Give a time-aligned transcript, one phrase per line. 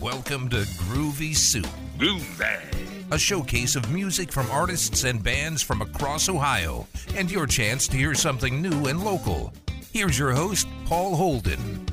[0.00, 1.66] Welcome to Groovy Soup,
[1.98, 2.60] Groovy.
[3.10, 6.86] a showcase of music from artists and bands from across Ohio,
[7.16, 9.52] and your chance to hear something new and local.
[9.92, 11.84] Here's your host, Paul Holden.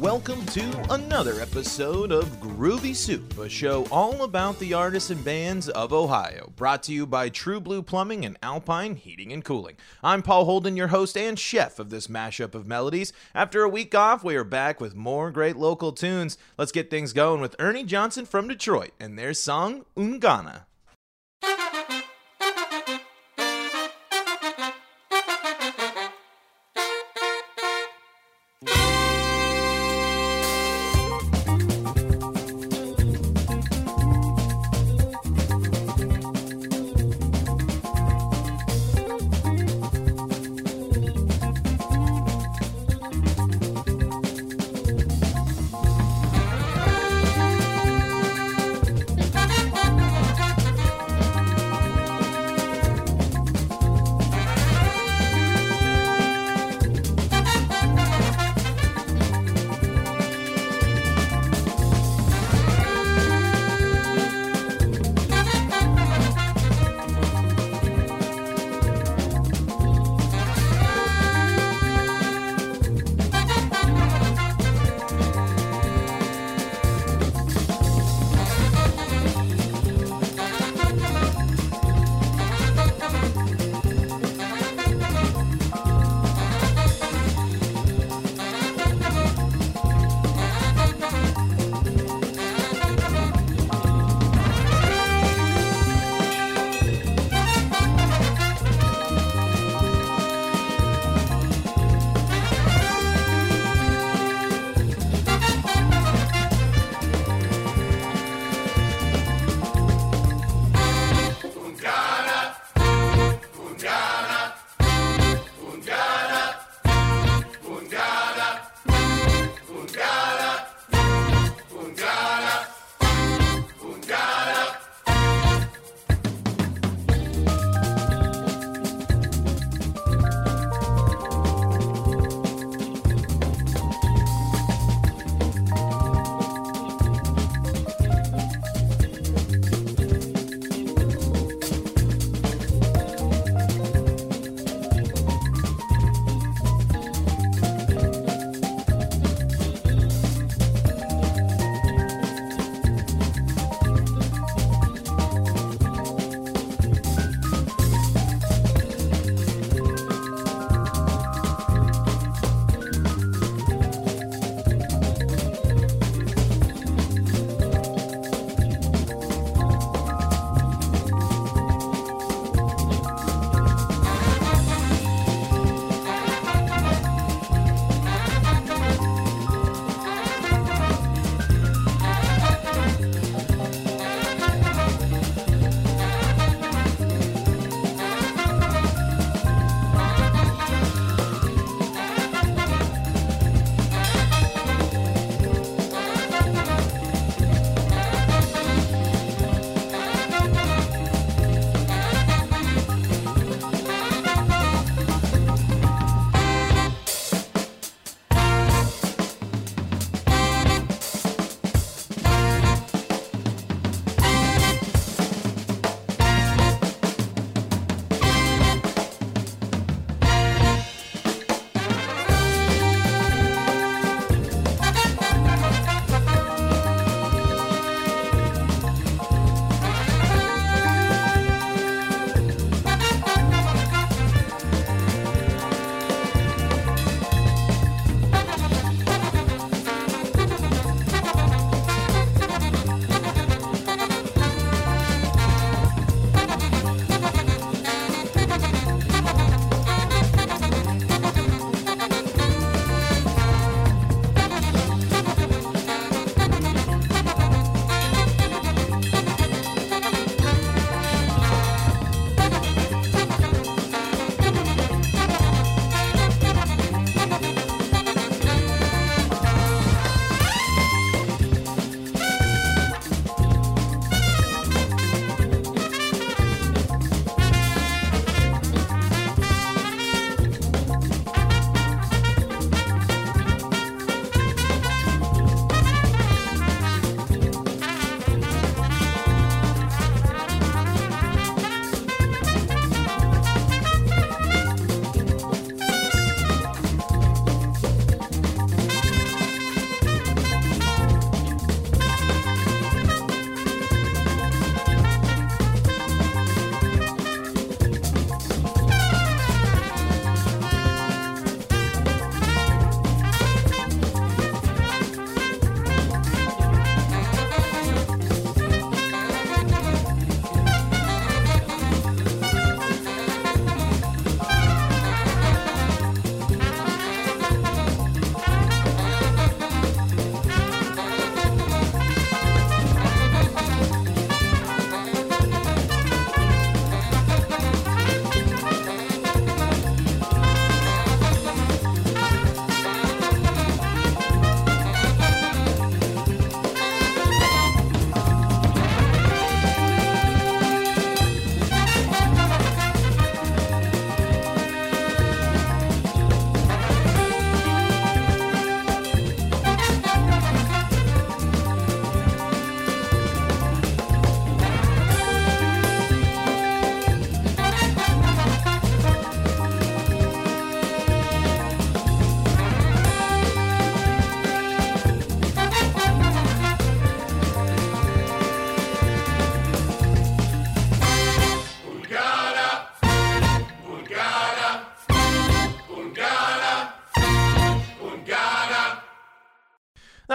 [0.00, 5.70] Welcome to another episode of Groovy Soup, a show all about the artists and bands
[5.70, 9.78] of Ohio, brought to you by True Blue Plumbing and Alpine Heating and Cooling.
[10.04, 13.14] I'm Paul Holden, your host and chef of this mashup of melodies.
[13.34, 16.36] After a week off, we are back with more great local tunes.
[16.58, 20.65] Let's get things going with Ernie Johnson from Detroit and their song Ungana.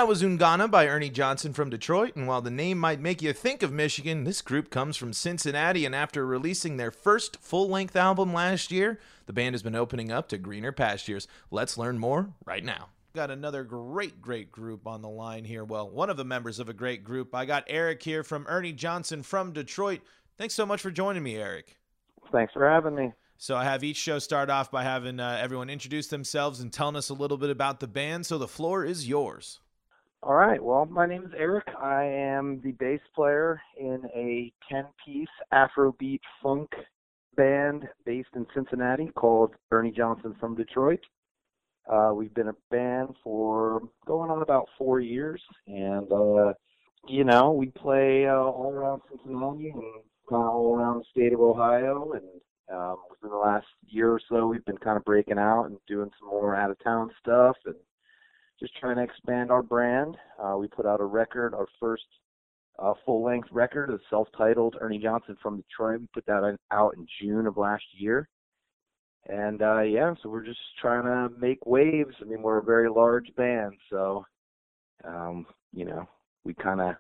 [0.03, 3.62] Was Ungana by Ernie Johnson from Detroit, and while the name might make you think
[3.62, 8.33] of Michigan, this group comes from Cincinnati, and after releasing their first full length album
[8.33, 11.27] last year, the band has been opening up to greener pastures.
[11.51, 12.89] Let's learn more right now.
[13.13, 15.63] Got another great, great group on the line here.
[15.63, 17.36] Well, one of the members of a great group.
[17.36, 20.01] I got Eric here from Ernie Johnson from Detroit.
[20.38, 21.77] Thanks so much for joining me, Eric.
[22.31, 23.12] Thanks for having me.
[23.38, 26.95] So I have each show start off by having uh, everyone introduce themselves and telling
[26.95, 28.25] us a little bit about the band.
[28.25, 29.59] So the floor is yours.
[30.23, 30.63] All right.
[30.63, 31.68] Well, my name is Eric.
[31.81, 36.69] I am the bass player in a 10 piece Afrobeat funk
[37.35, 41.00] band based in Cincinnati called Ernie Johnson from Detroit.
[41.91, 46.53] Uh, we've been a band for going on about four years, and uh,
[47.07, 49.81] you know we play uh, all around Cincinnati and
[50.29, 52.12] kind of all around the state of Ohio.
[52.12, 55.77] And um, within the last year or so, we've been kind of breaking out and
[55.88, 57.75] doing some more out of town stuff and
[58.62, 60.16] just trying to expand our brand.
[60.42, 62.06] Uh, we put out a record, our first
[62.80, 66.02] uh, full length record, a self titled Ernie Johnson from Detroit.
[66.02, 68.30] We put that out in June of last year.
[69.28, 72.16] And uh, yeah, so we're just trying to make waves.
[72.22, 74.25] I mean, we're a very large band, so
[75.04, 76.07] um, you know,
[76.44, 76.96] we kind of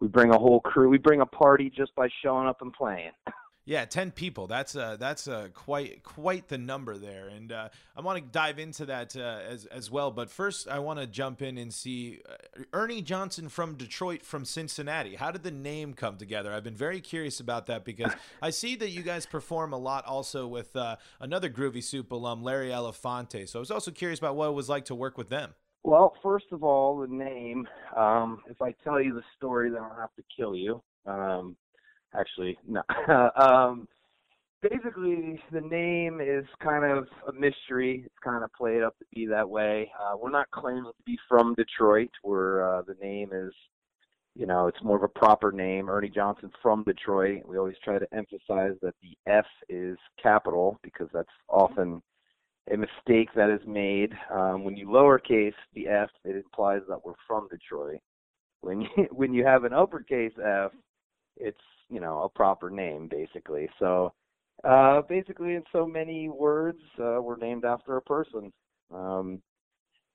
[0.00, 0.88] we bring a whole crew.
[0.88, 3.12] We bring a party just by showing up and playing.
[3.66, 4.46] Yeah, ten people.
[4.46, 8.58] That's uh, that's uh, quite quite the number there, and uh, I want to dive
[8.58, 10.10] into that uh, as as well.
[10.10, 14.44] But first, I want to jump in and see uh, Ernie Johnson from Detroit, from
[14.44, 15.14] Cincinnati.
[15.14, 16.52] How did the name come together?
[16.52, 18.12] I've been very curious about that because
[18.42, 22.42] I see that you guys perform a lot also with uh, another Groovy Soup alum,
[22.42, 23.48] Larry Elefante.
[23.48, 25.54] So I was also curious about what it was like to work with them.
[25.84, 27.66] Well, first of all, the name.
[27.96, 30.82] Um, if I tell you the story, then I'll have to kill you.
[31.06, 31.56] Um,
[32.18, 32.82] actually no.
[33.36, 33.88] Um
[34.62, 38.02] basically the name is kind of a mystery.
[38.06, 39.90] It's kind of played up to be that way.
[40.00, 42.10] Uh we're not claiming to be from detroit.
[42.22, 43.52] We're uh the name is
[44.34, 45.88] you know it's more of a proper name.
[45.88, 47.42] Ernie johnson from detroit.
[47.46, 52.02] We always try to emphasize that the f is capital because that's often
[52.72, 54.12] a mistake that is made.
[54.32, 58.00] Um, when you lowercase the f it implies that we're from detroit.
[58.62, 60.72] When you when you have an uppercase f
[61.36, 63.68] it's you know a proper name basically.
[63.78, 64.12] So
[64.62, 68.52] uh, basically, in so many words, uh, we're named after a person.
[68.92, 69.40] Um,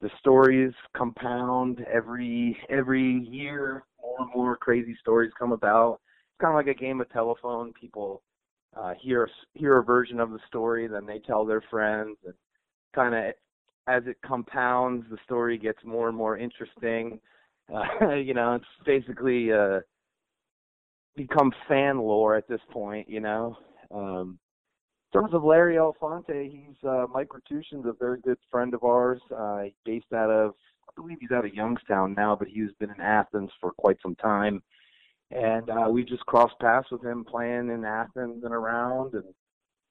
[0.01, 3.83] the stories compound every every year.
[4.01, 5.99] More and more crazy stories come about.
[6.03, 7.73] It's kind of like a game of telephone.
[7.79, 8.21] People
[8.75, 12.33] uh, hear hear a version of the story, then they tell their friends, and
[12.95, 13.33] kind of
[13.87, 17.19] as it compounds, the story gets more and more interesting.
[17.73, 19.79] Uh, you know, it's basically uh,
[21.15, 23.57] become fan lore at this point, you know.
[23.91, 24.39] Um,
[25.11, 29.21] in terms of Larry Elefante, he's uh, Mike Ratushin's a very good friend of ours.
[29.35, 30.53] Uh, based out of,
[30.87, 34.15] I believe he's out of Youngstown now, but he's been in Athens for quite some
[34.15, 34.61] time.
[35.31, 39.23] And uh, we just crossed paths with him playing in Athens and around, and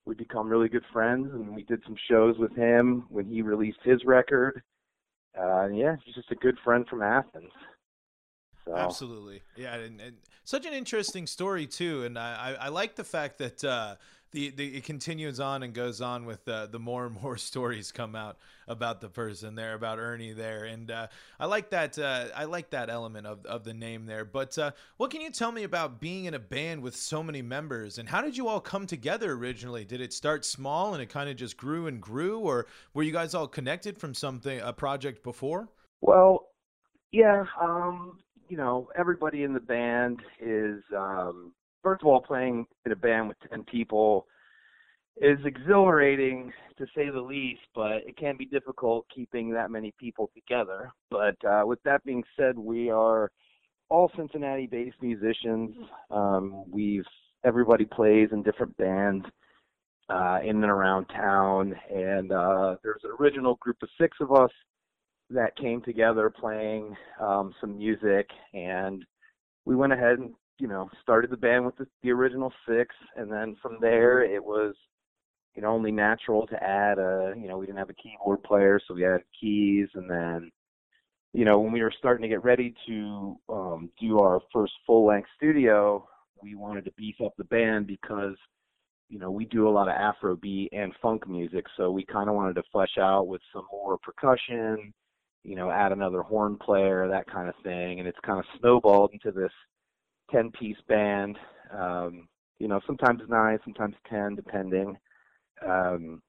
[0.05, 1.29] we become really good friends.
[1.33, 4.63] And we did some shows with him when he released his record.
[5.39, 7.53] Uh, yeah, he's just a good friend from Athens.
[8.69, 8.77] So.
[8.77, 12.05] Absolutely, yeah, and, and, such an interesting story too.
[12.05, 13.95] And I, I, I like the fact that uh,
[14.33, 17.93] the, the it continues on and goes on with uh, the more and more stories
[17.93, 21.07] come out about the person there, about Ernie there, and uh,
[21.41, 21.99] I like that.
[21.99, 24.27] Uh, I like that element of of the name there.
[24.27, 27.41] But uh, what can you tell me about being in a band with so many
[27.41, 29.87] members, and how did you all come together originally?
[29.87, 33.13] Did it start small and it kind of just grew and grew, or were you
[33.13, 35.69] guys all connected from something a project before?
[36.03, 36.49] Well,
[37.13, 37.45] yeah.
[37.61, 41.53] Um, you know, everybody in the band is um
[41.83, 44.27] first of all playing in a band with 10 people
[45.21, 50.31] is exhilarating to say the least, but it can be difficult keeping that many people
[50.35, 50.93] together.
[51.11, 53.31] But uh, with that being said, we are
[53.89, 55.75] all Cincinnati-based musicians.
[56.11, 57.05] Um, we've
[57.45, 59.25] everybody plays in different bands
[60.09, 64.51] uh, in and around town, and uh, there's an original group of six of us
[65.31, 69.05] that came together playing um, some music, and
[69.65, 73.31] we went ahead and you know started the band with the, the original six, and
[73.31, 74.75] then from there it was
[75.55, 78.81] you know only natural to add a you know we didn't have a keyboard player,
[78.87, 80.51] so we added keys, and then
[81.33, 85.07] you know when we were starting to get ready to um, do our first full
[85.07, 86.07] length studio,
[86.43, 88.37] we wanted to beef up the band because
[89.09, 92.35] you know, we do a lot of Afrobeat and funk music, so we kind of
[92.35, 94.93] wanted to flesh out with some more percussion,
[95.49, 99.11] you know, add another horn player, that kind of thing, and it's kind of snowballed
[99.13, 99.53] into this
[100.31, 101.39] ten piece band.
[101.73, 102.29] Um,
[102.59, 104.97] you know, sometimes nine, sometimes ten, depending.
[105.67, 106.21] Um,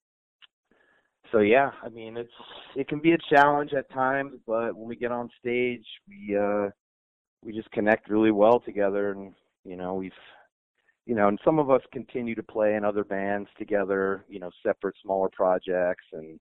[1.31, 2.31] so yeah, I mean it's
[2.75, 6.69] it can be a challenge at times, but when we get on stage, we uh
[7.43, 9.33] we just connect really well together, and
[9.65, 10.11] you know we've
[11.05, 14.51] you know, and some of us continue to play in other bands together, you know,
[14.63, 16.39] separate smaller projects, and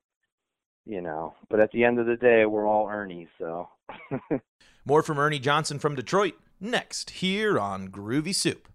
[0.88, 3.68] you know, but at the end of the day, we're all Ernie, so.
[4.87, 8.66] More from Ernie Johnson from Detroit next here on Groovy Soup.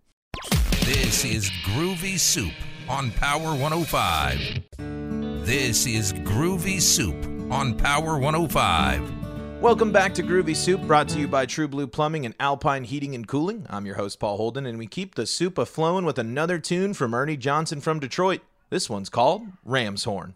[0.86, 2.54] This is Groovy Soup
[2.88, 5.46] on Power 105.
[5.46, 7.16] This is Groovy Soup
[7.52, 9.62] on Power 105.
[9.62, 13.16] Welcome back to Groovy Soup, brought to you by True Blue Plumbing and Alpine Heating
[13.16, 13.66] and Cooling.
[13.70, 16.94] I'm your host, Paul Holden, and we keep the soup a flowing with another tune
[16.94, 18.42] from Ernie Johnson from Detroit.
[18.70, 20.36] This one's called Ram's Horn.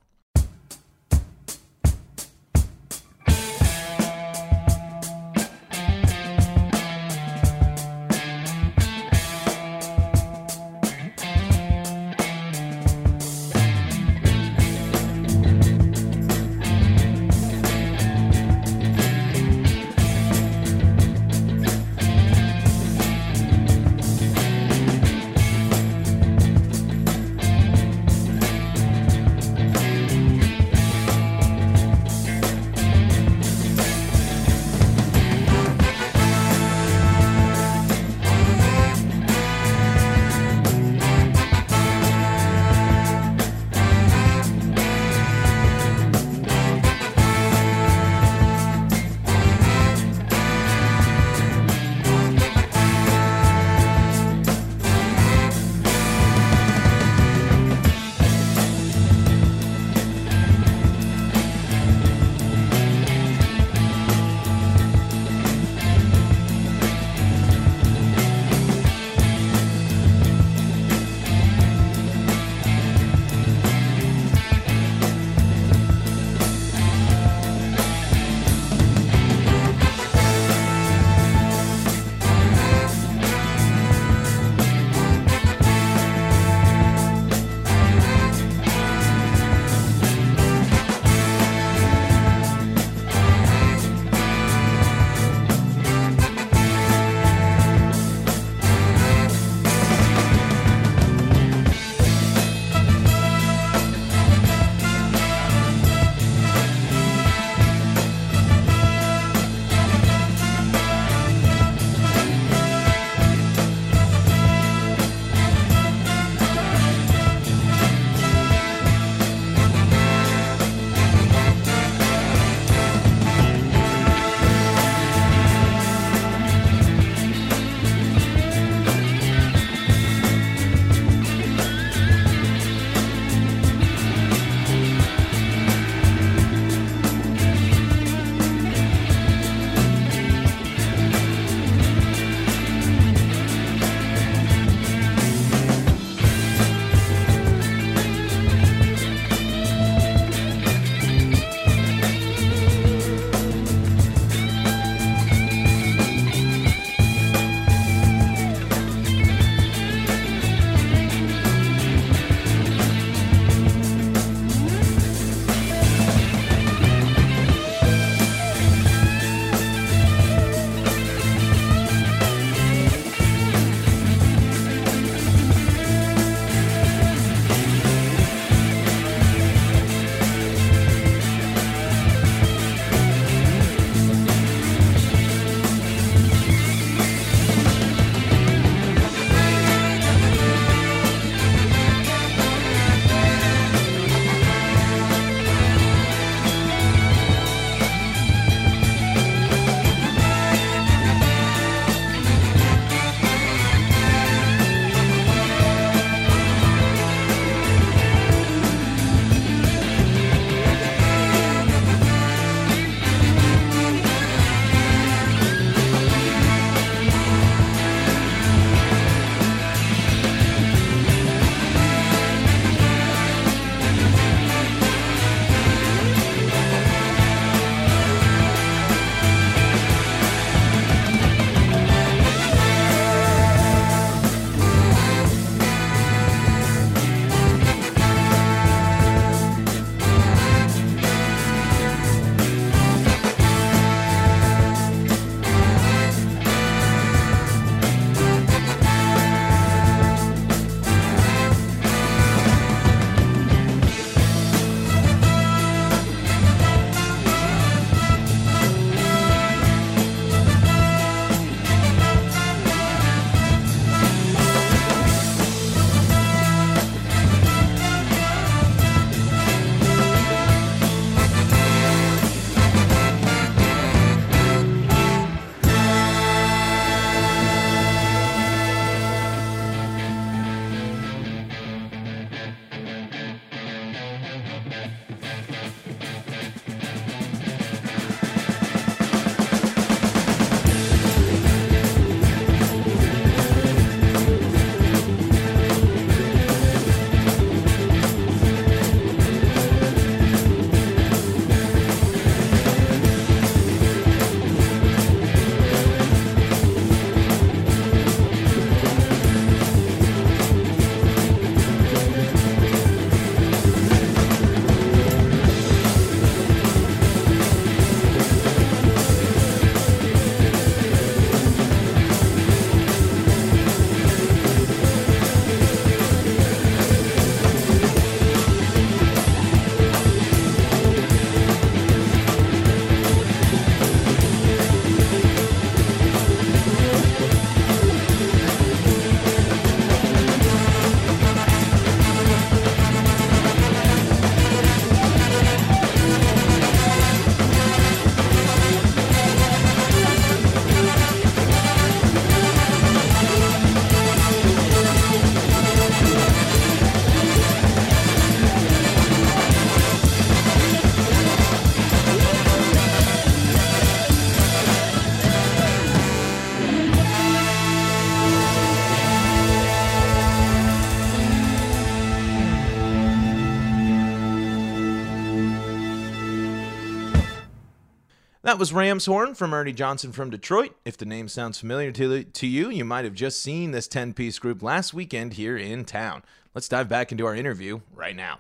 [378.57, 380.75] That was Ram's Horn from Ernie Johnson from Detroit.
[380.83, 384.15] If the name sounds familiar to, to you, you might have just seen this 10
[384.15, 386.23] piece group last weekend here in town.
[386.55, 388.39] Let's dive back into our interview right now.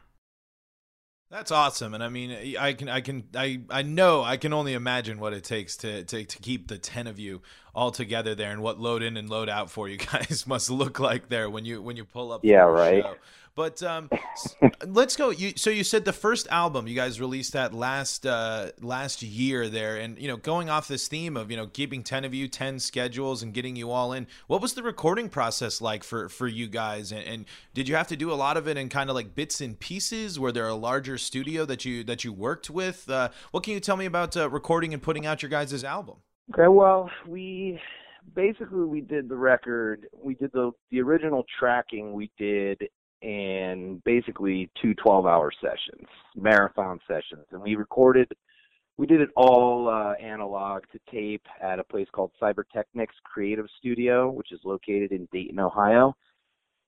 [1.29, 4.73] That's awesome, and I mean, I can, I can, I, I know, I can only
[4.73, 7.43] imagine what it takes to, to, to keep the ten of you
[7.75, 10.99] all together there, and what load in and load out for you guys must look
[10.99, 12.43] like there when you when you pull up.
[12.43, 13.03] Yeah, right.
[13.03, 13.15] Show.
[13.57, 14.11] But um,
[14.85, 15.31] let's go.
[15.31, 19.67] You so you said the first album you guys released that last uh, last year
[19.67, 22.47] there, and you know going off this theme of you know keeping ten of you,
[22.47, 24.27] ten schedules, and getting you all in.
[24.45, 27.11] What was the recording process like for for you guys?
[27.11, 29.33] And, and did you have to do a lot of it in kind of like
[29.33, 30.39] bits and pieces?
[30.39, 33.09] Were there a larger studio that you that you worked with?
[33.09, 36.17] Uh, what can you tell me about uh, recording and putting out your guys' album?
[36.53, 37.81] Okay, well we
[38.35, 42.77] basically we did the record we did the the original tracking we did
[43.21, 47.45] and basically two 12 hour sessions, marathon sessions.
[47.51, 48.31] And we recorded,
[48.97, 54.29] we did it all uh, analog to tape at a place called Cyberteknics Creative Studio,
[54.29, 56.15] which is located in Dayton, Ohio.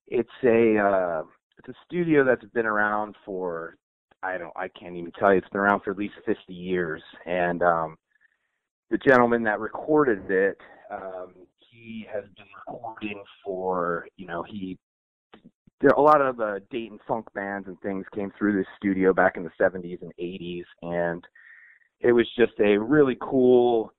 [0.06, 1.22] It's a, uh,
[1.58, 3.76] it's a studio that's been around for,
[4.22, 7.02] I don't, I can't even tell you, it's been around for at least 50 years.
[7.26, 7.96] And, um,
[8.90, 10.58] the gentleman that recorded it,
[10.90, 14.76] um, he has been recording for, you know, he
[15.80, 19.12] there a lot of the uh, Dayton funk bands and things came through this studio
[19.12, 21.24] back in the 70s and 80s, and
[22.00, 23.92] it was just a really cool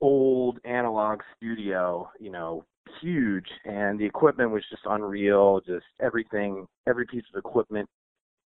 [0.00, 2.64] old analog studio, you know,
[3.00, 5.60] huge, and the equipment was just unreal.
[5.60, 7.88] Just everything, every piece of equipment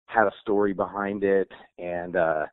[0.06, 2.44] had a story behind it, and uh,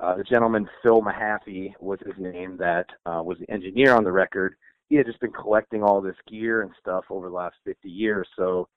[0.00, 4.12] uh, the gentleman Phil Mehaffey was his name that uh, was the engineer on the
[4.12, 4.54] record.
[4.88, 8.28] He had just been collecting all this gear and stuff over the last 50 years,
[8.36, 8.68] so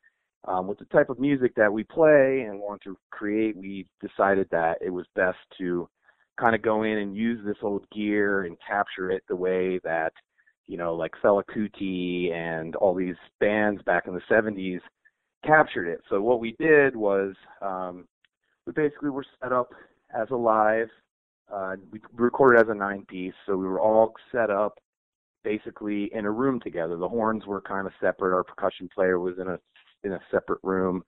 [0.45, 4.47] um, with the type of music that we play and want to create, we decided
[4.52, 5.88] that it was best to
[6.39, 10.13] kind of go in and use this old gear and capture it the way that,
[10.67, 14.80] you know, like Fela Kuti and all these bands back in the 70s
[15.45, 16.02] captured it.
[16.10, 18.08] So what we did was um,
[18.65, 19.71] we basically were set up
[20.17, 20.88] as a live.
[21.54, 24.78] Uh, we recorded as a nine piece, so we were all set up
[25.43, 26.95] basically in a room together.
[26.95, 28.36] The horns were kind of separate.
[28.36, 29.60] Our percussion player was in a
[30.03, 31.03] in a separate room.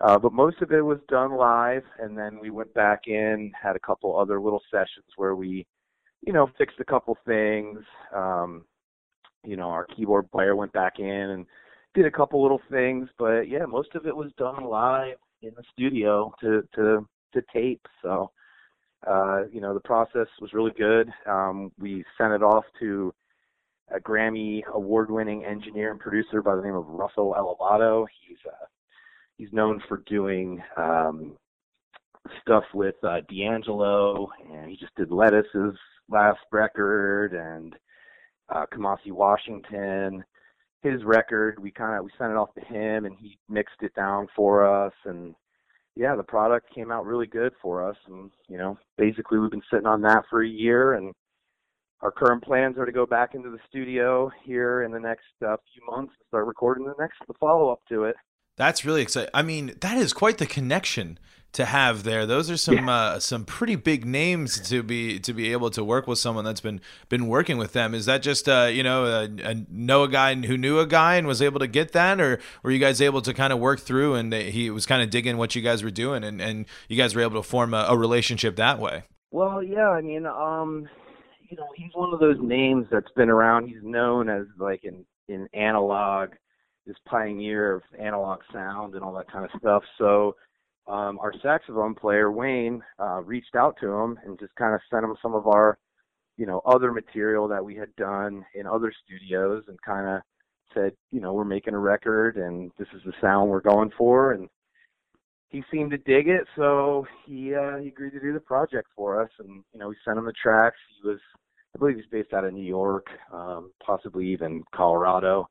[0.00, 3.76] Uh, but most of it was done live, and then we went back in, had
[3.76, 5.64] a couple other little sessions where we,
[6.22, 7.78] you know, fixed a couple things.
[8.14, 8.64] Um,
[9.44, 11.46] you know, our keyboard player went back in and
[11.94, 15.62] did a couple little things, but yeah, most of it was done live in the
[15.72, 17.86] studio to to to tape.
[18.02, 18.30] So,
[19.06, 21.10] uh, you know, the process was really good.
[21.26, 23.12] Um, we sent it off to
[23.94, 28.06] a Grammy award-winning engineer and producer by the name of Russell Elevado.
[28.26, 28.66] He's uh,
[29.36, 31.36] he's known for doing um,
[32.40, 35.76] stuff with uh, D'Angelo, and he just did Lettuce's
[36.08, 37.74] last record and
[38.54, 40.24] uh, Kamasi Washington.
[40.82, 43.94] His record, we kind of we sent it off to him, and he mixed it
[43.94, 45.34] down for us, and
[45.94, 47.96] yeah, the product came out really good for us.
[48.08, 51.12] And you know, basically, we've been sitting on that for a year, and
[52.02, 55.56] our current plans are to go back into the studio here in the next uh,
[55.72, 58.16] few months and start recording the next the follow up to it.
[58.56, 59.30] That's really exciting.
[59.32, 61.18] I mean, that is quite the connection
[61.52, 62.26] to have there.
[62.26, 62.90] Those are some yeah.
[62.90, 66.60] uh, some pretty big names to be to be able to work with someone that's
[66.60, 67.94] been been working with them.
[67.94, 71.16] Is that just uh, you know a, a know a guy who knew a guy
[71.16, 73.80] and was able to get that, or were you guys able to kind of work
[73.80, 76.96] through and he was kind of digging what you guys were doing and and you
[76.96, 79.04] guys were able to form a, a relationship that way?
[79.30, 80.88] Well, yeah, I mean, um,
[81.52, 83.68] you know, he's one of those names that's been around.
[83.68, 86.30] He's known as like an in analog,
[86.86, 89.82] this pioneer of analog sound and all that kind of stuff.
[89.98, 90.34] So
[90.86, 95.04] um, our saxophone player Wayne uh, reached out to him and just kind of sent
[95.04, 95.76] him some of our,
[96.38, 100.22] you know, other material that we had done in other studios and kind of
[100.72, 104.32] said, you know, we're making a record and this is the sound we're going for
[104.32, 104.48] and
[105.50, 109.22] he seemed to dig it, so he uh, he agreed to do the project for
[109.22, 110.78] us, and you know we sent him the tracks.
[111.02, 111.18] He was
[111.74, 115.48] I believe he's based out of New York, um, possibly even Colorado.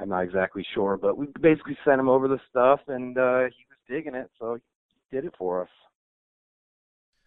[0.00, 3.64] I'm not exactly sure, but we basically sent him over the stuff, and uh, he
[3.68, 5.68] was digging it, so he did it for us.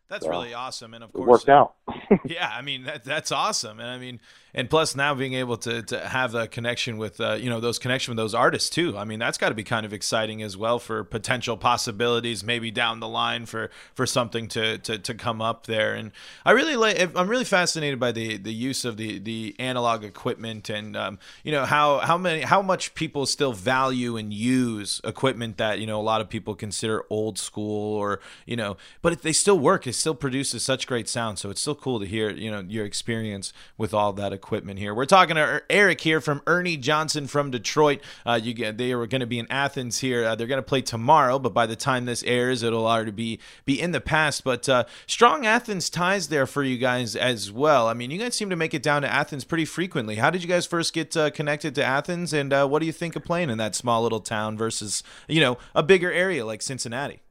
[0.10, 1.76] That's so, really awesome, and of course, it worked out.
[2.26, 4.20] yeah, I mean that that's awesome, and I mean
[4.58, 7.78] and plus now being able to to have that connection with uh, you know those
[7.78, 8.98] connection with those artists too.
[8.98, 12.72] I mean, that's got to be kind of exciting as well for potential possibilities maybe
[12.72, 15.94] down the line for for something to to, to come up there.
[15.94, 16.12] And
[16.44, 17.16] I really like.
[17.16, 21.52] I'm really fascinated by the the use of the the analog equipment and um, you
[21.52, 26.00] know how how many how much people still value and use equipment that you know
[26.00, 29.86] a lot of people consider old school or you know, but they still work.
[29.86, 31.38] It still produces such great sound.
[31.38, 34.47] So it's still cool to hear you know your experience with all that equipment
[34.78, 34.94] here.
[34.94, 38.00] We're talking to er, Eric here from Ernie Johnson from Detroit.
[38.26, 40.24] Uh, you get they are going to be in Athens here.
[40.24, 43.40] Uh, they're going to play tomorrow, but by the time this airs, it'll already be
[43.66, 44.44] be in the past.
[44.44, 47.88] But uh, strong Athens ties there for you guys as well.
[47.88, 50.16] I mean, you guys seem to make it down to Athens pretty frequently.
[50.16, 52.94] How did you guys first get uh, connected to Athens, and uh, what do you
[52.94, 56.62] think of playing in that small little town versus you know a bigger area like
[56.62, 57.22] Cincinnati?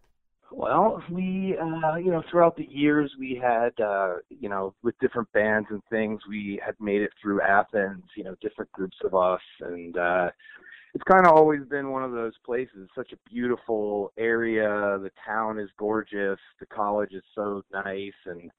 [0.52, 5.30] Well, we, uh, you know, throughout the years, we had, uh, you know, with different
[5.32, 9.40] bands and things, we had made it through Athens, you know, different groups of us.
[9.60, 10.30] And, uh,
[10.94, 12.76] it's kind of always been one of those places.
[12.84, 14.98] it's Such a beautiful area.
[15.02, 16.38] The town is gorgeous.
[16.58, 18.14] The college is so nice.
[18.24, 18.50] And,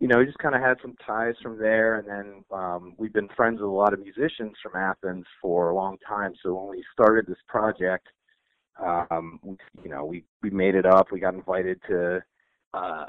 [0.00, 1.98] you know, we just kind of had some ties from there.
[1.98, 5.74] And then, um, we've been friends with a lot of musicians from Athens for a
[5.74, 6.34] long time.
[6.42, 8.08] So when we started this project,
[8.80, 11.12] um, we, you know, we we made it up.
[11.12, 12.22] We got invited to
[12.74, 13.06] uh,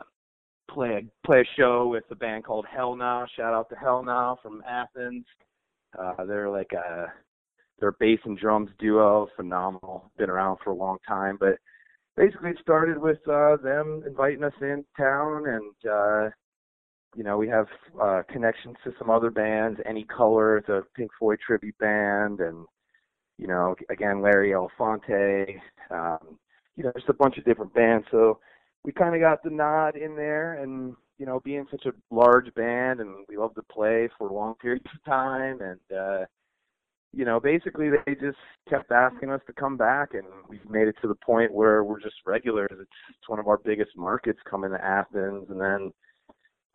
[0.69, 3.26] play a play a show with a band called Hell Now.
[3.36, 5.26] Shout out to Hell Now from Athens.
[5.97, 7.12] Uh, they're like a
[7.80, 10.12] they're bass and drums duo, phenomenal.
[10.17, 11.58] Been around for a long time, but
[12.15, 16.30] basically it started with uh, them inviting us in town, and uh,
[17.15, 17.67] you know we have
[18.02, 19.80] uh, connections to some other bands.
[19.86, 22.65] Any Color, a Pink Floyd tribute band, and
[23.38, 25.60] you know, again, Larry Elefante,
[25.91, 26.38] um,
[26.76, 28.06] you know, just a bunch of different bands.
[28.12, 28.39] So
[28.84, 32.54] we kind of got the nod in there, and you know, being such a large
[32.56, 36.26] band, and we love to play for long periods of time, and uh,
[37.12, 38.38] you know, basically they just
[38.69, 42.02] kept asking us to come back, and we've made it to the point where we're
[42.02, 42.72] just regulars.
[42.72, 45.91] It's, it's one of our biggest markets coming to Athens, and then.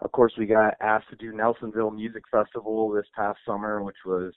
[0.01, 4.33] Of course, we got asked to do Nelsonville Music Festival this past summer, which was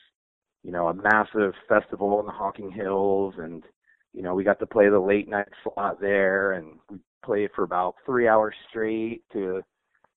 [0.64, 3.64] you know, a massive festival in the Hocking Hills, and
[4.14, 7.64] you know, we got to play the late night slot there, and we played for
[7.64, 9.62] about three hours straight to,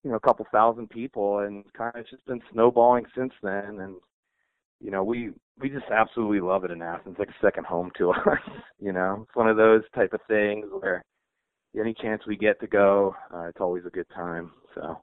[0.02, 3.96] you know, a couple thousand people, and kind of just been snowballing since then, and
[4.80, 5.30] you know, we
[5.60, 8.38] we just absolutely love it in Athens, like a second home to us.
[8.80, 11.02] you know, it's one of those type of things where
[11.78, 14.50] any chance we get to go, uh, it's always a good time.
[14.74, 15.00] So.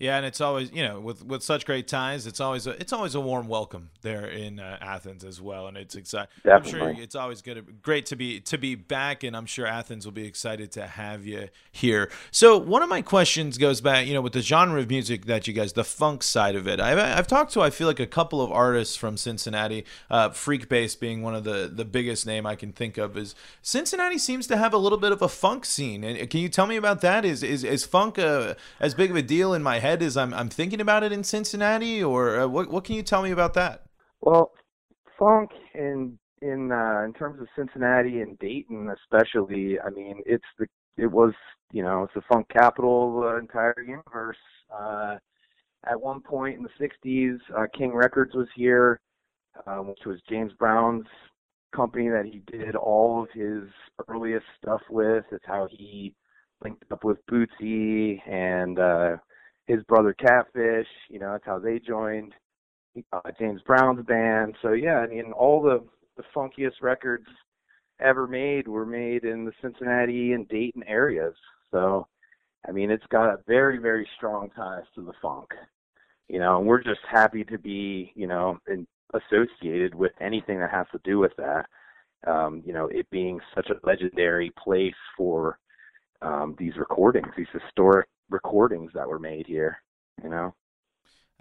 [0.00, 2.90] Yeah, and it's always you know with with such great ties, it's always a, it's
[2.90, 6.30] always a warm welcome there in uh, Athens as well, and it's exciting.
[6.46, 10.06] I'm sure it's always good, great to be to be back, and I'm sure Athens
[10.06, 12.10] will be excited to have you here.
[12.30, 15.46] So one of my questions goes back, you know, with the genre of music that
[15.46, 16.80] you guys, the funk side of it.
[16.80, 20.98] I've I've talked to I feel like a couple of artists from Cincinnati, uh, Freekbass
[20.98, 23.18] being one of the the biggest name I can think of.
[23.18, 26.48] Is Cincinnati seems to have a little bit of a funk scene, and can you
[26.48, 27.26] tell me about that?
[27.26, 29.89] Is is is funk uh, as big of a deal in my head?
[29.90, 33.02] Head as I'm I'm thinking about it in Cincinnati, or uh, what what can you
[33.02, 33.82] tell me about that?
[34.20, 34.52] Well,
[35.18, 40.66] funk in in uh, in terms of Cincinnati and Dayton especially, I mean it's the
[40.96, 41.32] it was
[41.72, 44.36] you know it's the funk capital of the entire universe.
[44.72, 45.16] Uh,
[45.90, 49.00] at one point in the '60s, uh, King Records was here,
[49.66, 51.06] um, which was James Brown's
[51.74, 53.62] company that he did all of his
[54.08, 55.24] earliest stuff with.
[55.32, 56.14] It's how he
[56.62, 59.16] linked up with Bootsy and uh,
[59.66, 60.88] his brother Catfish.
[61.08, 62.34] You know, that's how they joined
[63.12, 64.56] uh, James Brown's band.
[64.62, 65.84] So yeah, I mean, all the
[66.16, 67.26] the funkiest records
[68.00, 71.34] ever made were made in the Cincinnati and Dayton areas.
[71.70, 72.06] So,
[72.68, 75.50] I mean, it's got a very very strong ties to the funk.
[76.28, 80.70] You know, and we're just happy to be, you know, in, associated with anything that
[80.70, 81.66] has to do with that.
[82.26, 85.58] Um, you know, it being such a legendary place for
[86.22, 89.82] um, these recordings, these historic recordings that were made here,
[90.22, 90.54] you know.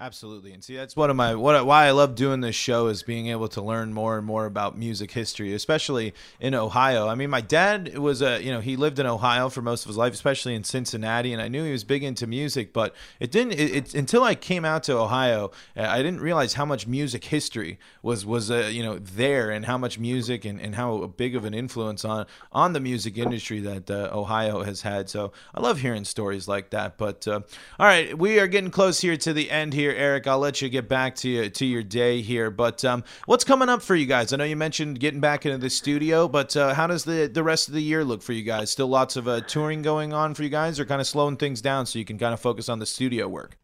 [0.02, 3.04] Absolutely, and see that's one of my what why I love doing this show is
[3.04, 7.10] being able to learn more and more about music history, especially in Ohio.
[7.10, 9.90] I mean, my dad was a you know he lived in Ohio for most of
[9.90, 12.72] his life, especially in Cincinnati, and I knew he was big into music.
[12.72, 16.64] But it didn't it, it until I came out to Ohio, I didn't realize how
[16.64, 20.76] much music history was was uh, you know there, and how much music and, and
[20.76, 25.10] how big of an influence on on the music industry that uh, Ohio has had.
[25.10, 26.98] So I love hearing stories like that.
[26.98, 27.42] But uh,
[27.78, 30.28] all right, we are getting close here to the end here here, Eric.
[30.28, 32.50] I'll let you get back to you, to your day here.
[32.50, 34.32] But um, what's coming up for you guys?
[34.32, 37.44] I know you mentioned getting back into the studio, but uh, how does the the
[37.44, 38.72] rest of the year look for you guys?
[38.72, 41.62] Still lots of uh, touring going on for you guys, or kind of slowing things
[41.62, 43.58] down so you can kind of focus on the studio work?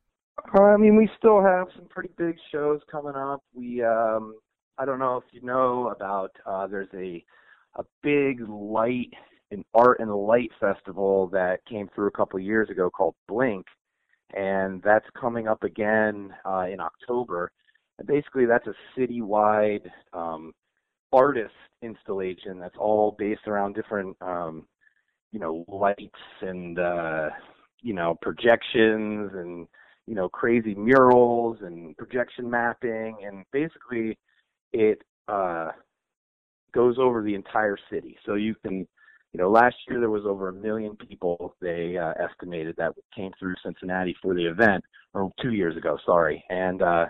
[0.54, 3.42] Uh, I mean, we still have some pretty big shows coming up.
[3.54, 4.36] We, um,
[4.78, 6.32] I don't know if you know about.
[6.46, 7.24] Uh, there's a
[7.78, 9.12] a big light
[9.52, 13.66] and art and light festival that came through a couple years ago called Blink,
[14.34, 17.52] and that's coming up again uh, in October.
[17.98, 20.54] And basically, that's a citywide um,
[21.14, 24.66] artist installation that's all based around different, um,
[25.32, 26.10] you know, lights
[26.42, 27.30] and uh,
[27.82, 29.68] you know projections and
[30.08, 34.18] you know crazy murals and projection mapping, and basically
[34.74, 35.72] it uh,
[36.74, 38.18] goes over the entire city.
[38.26, 38.88] So you can
[39.36, 43.34] you know, last year there was over a million people they uh, estimated that came
[43.38, 44.82] through Cincinnati for the event,
[45.14, 46.42] or two years ago, sorry.
[46.50, 47.08] And uh,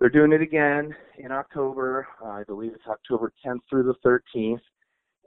[0.00, 2.08] they're doing it again in October.
[2.24, 4.62] Uh, I believe it's October 10th through the 13th.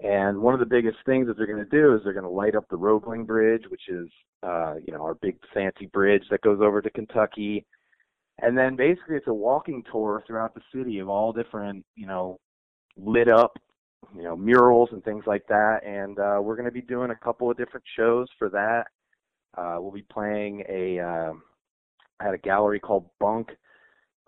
[0.04, 2.30] And one of the biggest things that they're going to do is they're going to
[2.30, 4.08] light up the Roebling Bridge, which is,
[4.42, 7.68] uh, you know, our big fancy bridge that goes over to Kentucky.
[8.40, 12.40] And then basically it's a walking tour throughout the city of all different, you know,
[12.98, 13.60] lit up
[14.16, 15.80] you know murals and things like that.
[15.86, 18.86] And uh, we're going to be doing a couple of different shows for that.
[19.58, 21.44] Uh, we'll be playing a um,
[22.22, 23.50] at a gallery called Bunk.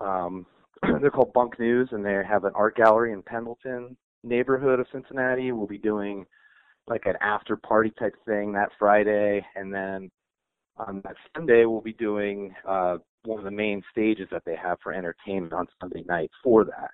[0.00, 0.46] Um,
[1.00, 5.52] they're called Bunk News, and they have an art gallery in Pendleton neighborhood of Cincinnati.
[5.52, 6.26] We'll be doing
[6.86, 10.10] like an after party type thing that Friday, and then
[10.76, 14.78] on that Sunday we'll be doing uh, one of the main stages that they have
[14.82, 16.90] for entertainment on Sunday night for that.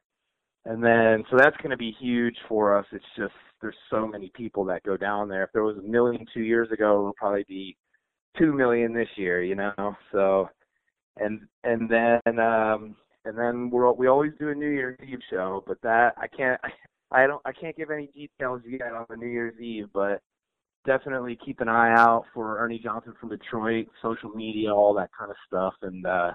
[0.66, 2.86] And then, so that's going to be huge for us.
[2.92, 5.44] It's just, there's so many people that go down there.
[5.44, 7.76] If there was a million two years ago, it'll probably be
[8.38, 9.94] two million this year, you know?
[10.10, 10.48] So,
[11.18, 15.62] and, and then, um, and then we're, we always do a New Year's Eve show,
[15.66, 16.60] but that, I can't,
[17.10, 20.20] I don't, I can't give any details yet on the New Year's Eve, but
[20.86, 25.30] definitely keep an eye out for Ernie Johnson from Detroit, social media, all that kind
[25.30, 25.74] of stuff.
[25.82, 26.32] And, uh,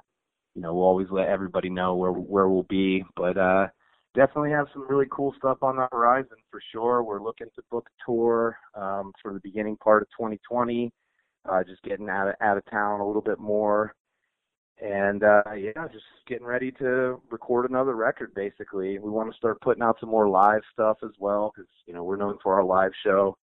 [0.56, 3.68] you know, we'll always let everybody know where, where we'll be, but, uh,
[4.16, 7.04] definitely have some really cool stuff on the horizon for sure.
[7.04, 10.92] We're looking to book a tour um, for the beginning part of 2020.
[11.50, 13.96] Uh, just getting out of out of town a little bit more,
[14.82, 18.34] and uh, yeah, just getting ready to record another record.
[18.36, 21.94] Basically, we want to start putting out some more live stuff as well because you
[21.94, 23.38] know we're known for our live show.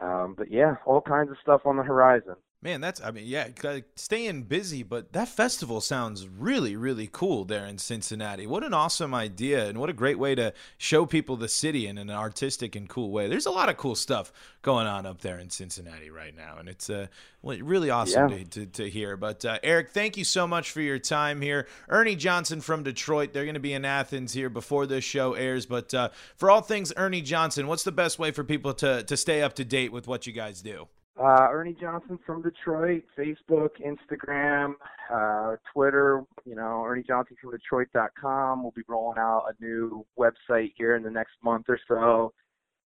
[0.00, 2.36] Um, but yeah, all kinds of stuff on the horizon.
[2.66, 3.46] Man, that's I mean, yeah,
[3.94, 8.44] staying busy, but that festival sounds really, really cool there in Cincinnati.
[8.44, 11.96] What an awesome idea, and what a great way to show people the city in
[11.96, 13.28] an artistic and cool way.
[13.28, 16.68] There's a lot of cool stuff going on up there in Cincinnati right now, and
[16.68, 17.06] it's uh,
[17.44, 18.38] really awesome yeah.
[18.38, 19.16] to, to, to, hear.
[19.16, 21.68] But uh, Eric, thank you so much for your time here.
[21.88, 25.66] Ernie Johnson from Detroit, they're going to be in Athens here before this show airs.
[25.66, 29.16] But uh, for all things Ernie Johnson, what's the best way for people to to
[29.16, 30.88] stay up to date with what you guys do?
[31.18, 34.74] Uh, Ernie Johnson from Detroit, Facebook, Instagram,
[35.10, 38.62] uh, Twitter, you know, Ernie Johnson from Detroit.com.
[38.62, 42.34] We'll be rolling out a new website here in the next month or so.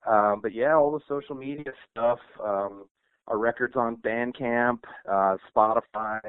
[0.07, 2.85] Um, but yeah, all the social media stuff, um,
[3.27, 4.79] our records on Bandcamp,
[5.11, 6.21] uh, Spotify,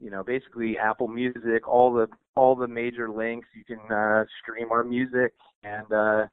[0.00, 3.48] you know, basically Apple Music, all the all the major links.
[3.54, 6.26] You can uh, stream our music and uh,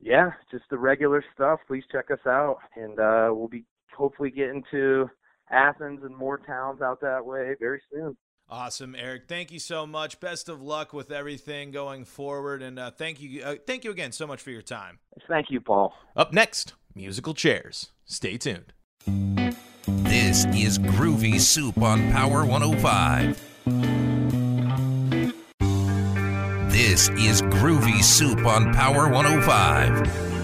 [0.00, 1.60] yeah, just the regular stuff.
[1.66, 3.64] Please check us out, and uh, we'll be
[3.96, 5.08] hopefully get into
[5.50, 8.16] Athens and more towns out that way very soon.
[8.50, 9.24] Awesome, Eric.
[9.28, 10.20] Thank you so much.
[10.20, 14.10] Best of luck with everything going forward, and uh, thank you, uh, thank you again
[14.10, 14.98] so much for your time.
[15.28, 15.92] Thank you, Paul.
[16.16, 17.90] Up next, musical chairs.
[18.06, 18.72] Stay tuned.
[19.86, 23.38] This is Groovy Soup on Power 105.
[26.70, 30.37] This is Groovy Soup on Power 105.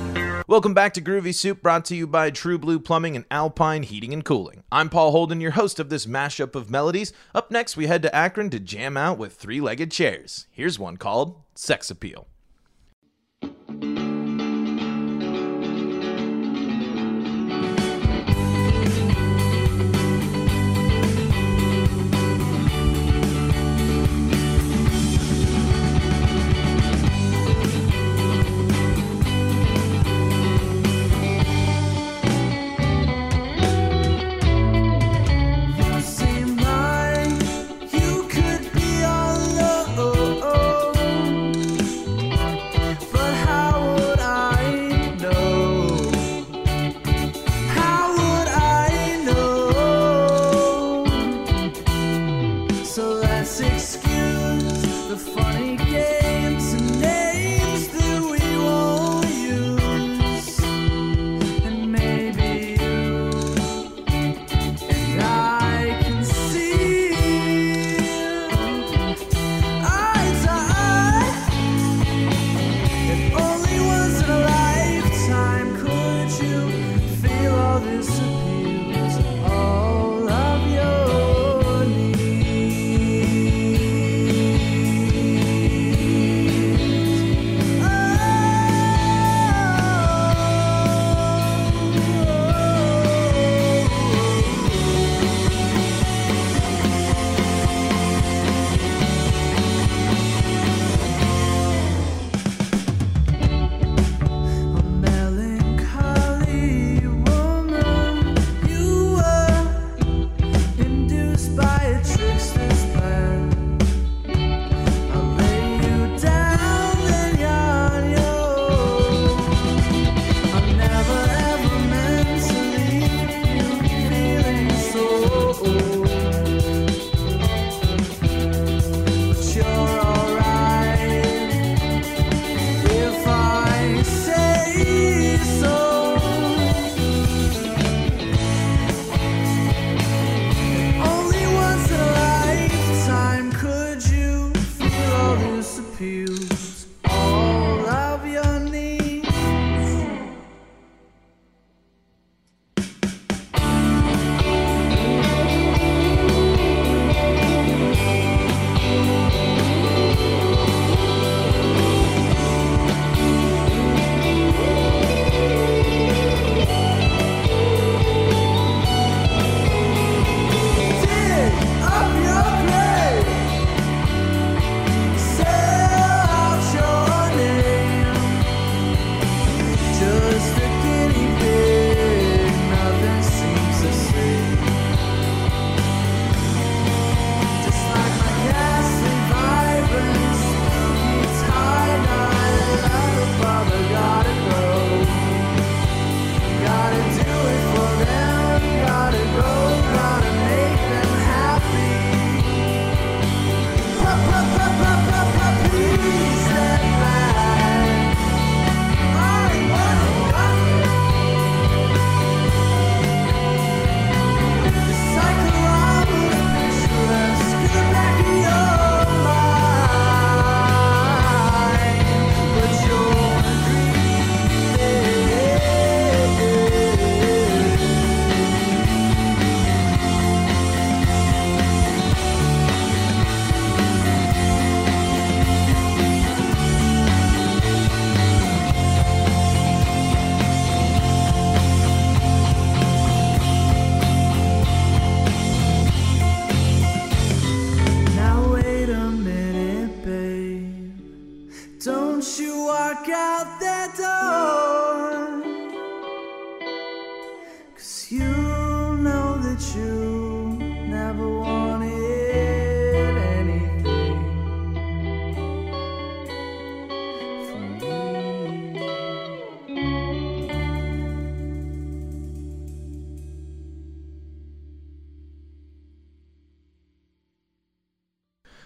[0.46, 4.12] Welcome back to Groovy Soup, brought to you by True Blue Plumbing and Alpine Heating
[4.12, 4.62] and Cooling.
[4.70, 7.14] I'm Paul Holden, your host of this mashup of melodies.
[7.34, 10.46] Up next, we head to Akron to jam out with three legged chairs.
[10.50, 12.26] Here's one called Sex Appeal.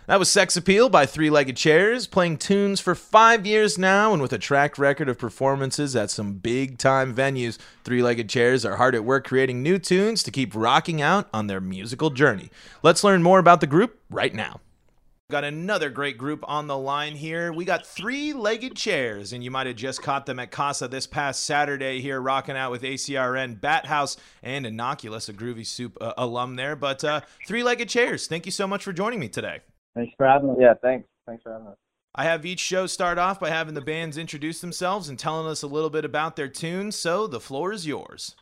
[0.09, 4.23] That was Sex Appeal by Three Legged Chairs, playing tunes for five years now and
[4.23, 7.59] with a track record of performances at some big time venues.
[7.85, 11.47] Three Legged Chairs are hard at work creating new tunes to keep rocking out on
[11.47, 12.49] their musical journey.
[12.83, 14.63] Let's learn more about the group right now.
[15.31, 17.53] Got another great group on the line here.
[17.53, 21.07] We got three legged chairs, and you might have just caught them at Casa this
[21.07, 26.15] past Saturday here, rocking out with ACRN, Bat House, and Innocuous, a Groovy Soup uh,
[26.17, 26.77] alum there.
[26.77, 29.61] But uh, three legged chairs, thank you so much for joining me today.
[29.99, 30.57] Thanks for having us.
[30.61, 31.09] Yeah, thanks.
[31.27, 31.77] Thanks for having us.
[32.15, 35.63] I have each show start off by having the bands introduce themselves and telling us
[35.63, 38.37] a little bit about their tunes, so the floor is yours.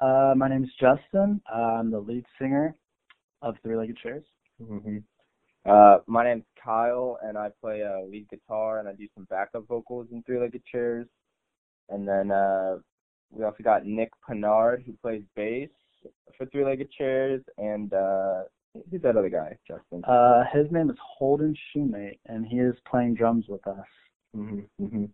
[0.00, 1.40] Uh, my name is Justin.
[1.52, 2.74] Uh, I'm the lead singer
[3.42, 4.24] of Three Legged Chairs.
[4.60, 4.98] Mm-hmm.
[5.64, 9.68] Uh, my name's Kyle, and I play uh, lead guitar, and I do some backup
[9.68, 11.06] vocals in Three Legged Chairs.
[11.90, 12.78] And then uh,
[13.30, 15.70] we also got Nick Pinard, who plays bass
[16.36, 18.42] for Three Legged Chairs, and uh,
[18.90, 20.04] who's that other guy, Justin?
[20.04, 23.86] Uh, his name is Holden Shoemate, and he is playing drums with us.
[24.34, 25.04] hmm hmm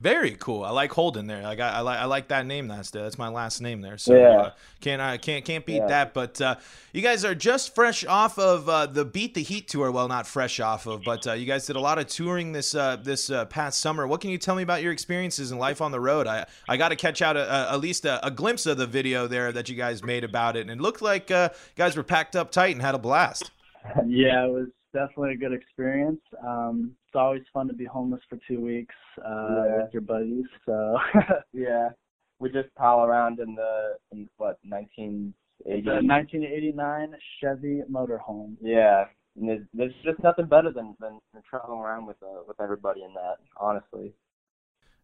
[0.00, 0.64] Very cool.
[0.64, 1.42] I like Holden there.
[1.42, 2.68] Like I, I like I like that name.
[2.68, 3.98] That's that's my last name there.
[3.98, 4.40] So Yeah.
[4.40, 5.88] uh, can't I can't can't beat Yeah.
[5.88, 6.14] that.
[6.14, 6.54] But uh,
[6.94, 9.90] you guys are just fresh off of uh, the Beat the Heat tour.
[9.90, 12.74] Well, not fresh off of, but uh, you guys did a lot of touring this
[12.74, 14.06] uh, this uh, past summer.
[14.06, 16.26] What can you tell me about your experiences and life on the road?
[16.26, 18.86] I I got to catch out a, a, at least a, a glimpse of the
[18.86, 21.94] video there that you guys made about it, and it looked like uh, you guys
[21.94, 23.50] were packed up tight and had a blast.
[24.06, 26.20] yeah, it was definitely a good experience.
[26.46, 29.76] Um, it's always fun to be homeless for two weeks uh, Yeah.
[29.82, 30.46] with your buddies.
[30.66, 30.98] So
[31.52, 31.90] Yeah,
[32.38, 35.32] we just pile around in the in what 1980s.
[35.66, 38.56] it's a 1989 Chevy motorhome.
[38.60, 39.04] Yeah,
[39.36, 43.02] and there's, there's just nothing better than, than, than traveling around with uh, with everybody
[43.02, 43.36] in that.
[43.56, 44.12] Honestly,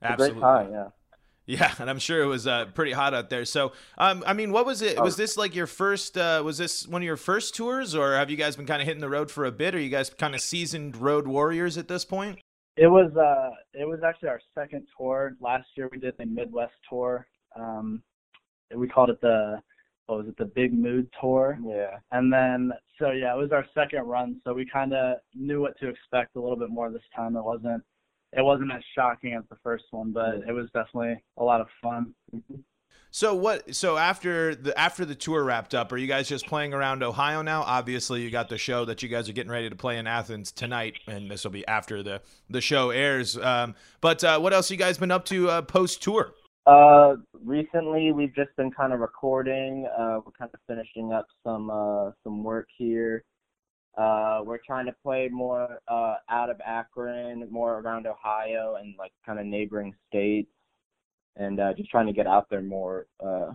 [0.03, 0.73] it's a great time.
[0.73, 0.89] Yeah.
[1.47, 3.45] Yeah, and I'm sure it was uh, pretty hot out there.
[3.45, 4.99] So, um, I mean, what was it?
[4.99, 5.05] Oh.
[5.05, 6.19] Was this like your first?
[6.19, 8.89] Uh, was this one of your first tours, or have you guys been kind of
[8.89, 9.75] hitting the road for a bit?
[9.75, 12.41] Are you guys kind of seasoned road warriors at this point?
[12.77, 15.37] It was uh it was actually our second tour.
[15.41, 17.27] Last year we did the Midwest tour.
[17.59, 18.03] Um
[18.75, 19.63] we called it the
[20.07, 21.59] what was it, the Big Mood Tour.
[21.65, 21.99] Yeah.
[22.13, 25.89] And then so yeah, it was our second run, so we kinda knew what to
[25.89, 27.37] expect a little bit more this time.
[27.37, 27.83] It wasn't
[28.33, 31.69] it wasn't as shocking as the first one, but it was definitely a lot of
[31.83, 32.15] fun.
[33.11, 33.75] So what?
[33.75, 37.41] So after the after the tour wrapped up, are you guys just playing around Ohio
[37.41, 37.63] now?
[37.63, 40.53] Obviously, you got the show that you guys are getting ready to play in Athens
[40.53, 42.21] tonight, and this will be after the
[42.51, 43.39] the show airs.
[43.39, 46.35] Um, but uh, what else you guys been up to uh, post tour?
[46.67, 47.15] Uh,
[47.45, 49.87] recently we've just been kind of recording.
[49.97, 53.25] Uh, we're kind of finishing up some uh some work here.
[53.97, 59.13] Uh, we're trying to play more uh out of Akron, more around Ohio and like
[59.25, 60.51] kind of neighboring states,
[61.37, 63.53] and uh, just trying to get out there more uh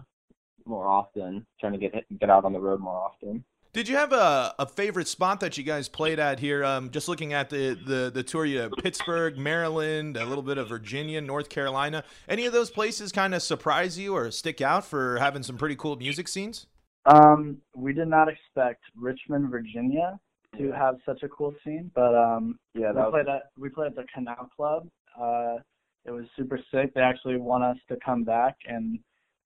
[0.65, 1.45] more often.
[1.59, 3.43] Trying to get get out on the road more often.
[3.73, 6.61] Did you have a, a favorite spot that you guys played at here?
[6.65, 10.57] Um, just looking at the, the, the tour, you had Pittsburgh, Maryland, a little bit
[10.57, 12.03] of Virginia, North Carolina.
[12.27, 15.77] Any of those places kind of surprise you or stick out for having some pretty
[15.77, 16.67] cool music scenes?
[17.05, 20.19] Um, we did not expect Richmond, Virginia
[20.57, 23.87] to have such a cool scene, but um Yeah, we was played at we played
[23.87, 24.87] at the Canal Club.
[25.19, 25.57] Uh,
[26.05, 26.93] it was super sick.
[26.93, 28.99] They actually want us to come back, and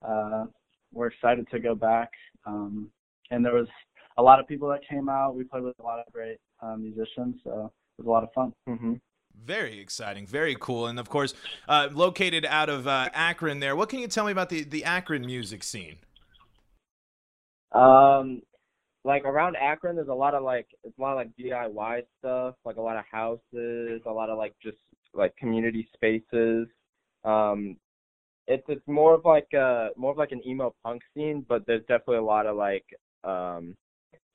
[0.08, 0.46] uh,
[0.94, 2.12] we're excited to go back.
[2.46, 2.90] Um,
[3.32, 3.68] and there was
[4.18, 5.36] a lot of people that came out.
[5.36, 8.30] We played with a lot of great uh, musicians, so it was a lot of
[8.34, 8.54] fun.
[8.68, 8.94] hmm
[9.44, 11.34] Very exciting, very cool, and of course,
[11.68, 13.60] uh, located out of uh, Akron.
[13.60, 15.98] There, what can you tell me about the the Akron music scene?
[17.74, 18.42] Um,
[19.06, 22.56] like around Akron, there's a lot of like it's a lot of like DIY stuff,
[22.66, 24.78] like a lot of houses, a lot of like just
[25.14, 26.68] like community spaces.
[27.24, 27.78] Um,
[28.48, 31.82] it's it's more of like uh more of like an emo punk scene, but there's
[31.82, 32.86] definitely a lot of like
[33.24, 33.76] um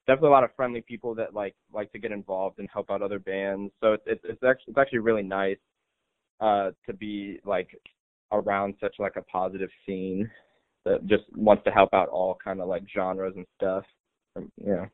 [0.07, 3.03] definitely a lot of friendly people that like like to get involved and help out
[3.03, 3.73] other bands.
[3.81, 5.59] So it's it's it's actually it's actually really nice
[6.41, 7.69] uh to be like
[8.31, 10.31] around such like a positive scene
[10.85, 13.85] that just wants to help out all kind of like genres and stuff.
[14.41, 14.87] Um, Yeah.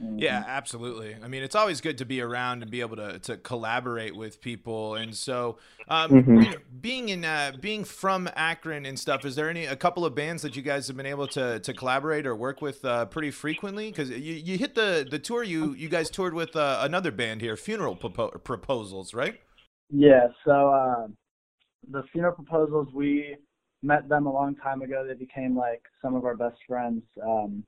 [0.00, 0.20] Mm-hmm.
[0.20, 1.16] Yeah, absolutely.
[1.20, 4.40] I mean, it's always good to be around and be able to, to collaborate with
[4.40, 4.94] people.
[4.94, 6.44] And so, um, Mhm.
[6.44, 10.04] you know, being in uh, being from Akron and stuff, is there any a couple
[10.04, 13.06] of bands that you guys have been able to to collaborate or work with uh,
[13.06, 13.90] pretty frequently?
[13.90, 17.40] Because you, you hit the the tour you you guys toured with uh, another band
[17.40, 19.40] here, Funeral Propo- Proposals, right?
[19.90, 21.08] Yeah, so uh,
[21.90, 23.34] the funeral proposals we
[23.82, 25.04] met them a long time ago.
[25.04, 27.02] They became like some of our best friends.
[27.20, 27.64] Um,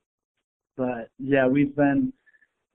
[0.77, 2.13] but yeah, we've been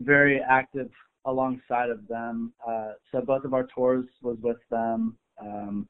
[0.00, 0.90] very active
[1.24, 2.52] alongside of them.
[2.66, 5.16] Uh, so both of our tours was with them.
[5.40, 5.88] Um,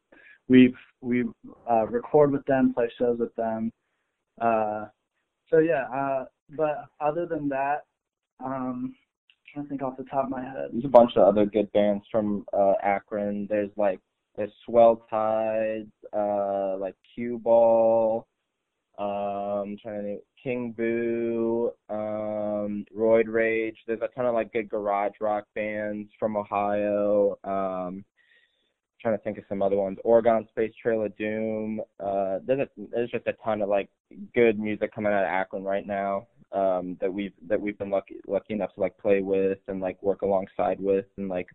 [0.49, 1.25] we've we
[1.71, 3.73] uh, record with them, play shows with them.
[4.41, 4.87] Uh,
[5.49, 6.25] so yeah, uh,
[6.57, 7.85] but other than that,
[8.45, 8.95] um,
[9.55, 10.69] to think off the top of my head.
[10.73, 13.47] There's a bunch of other good bands from uh, Akron.
[13.49, 14.01] There's like
[14.37, 18.27] there's Swell Tides, uh, like Cue Ball,
[18.99, 21.36] um, trying to King Boo,
[23.25, 23.77] Rage.
[23.87, 27.39] There's a ton of like good garage rock bands from Ohio.
[27.45, 28.05] Um,
[29.01, 29.99] trying to think of some other ones.
[30.05, 31.81] Oregon Space Trail of Doom.
[32.01, 33.89] Uh, there's a, there's just a ton of like
[34.35, 38.17] good music coming out of Akron right now um, that we've that we've been lucky
[38.27, 41.49] lucky enough to like play with and like work alongside with and like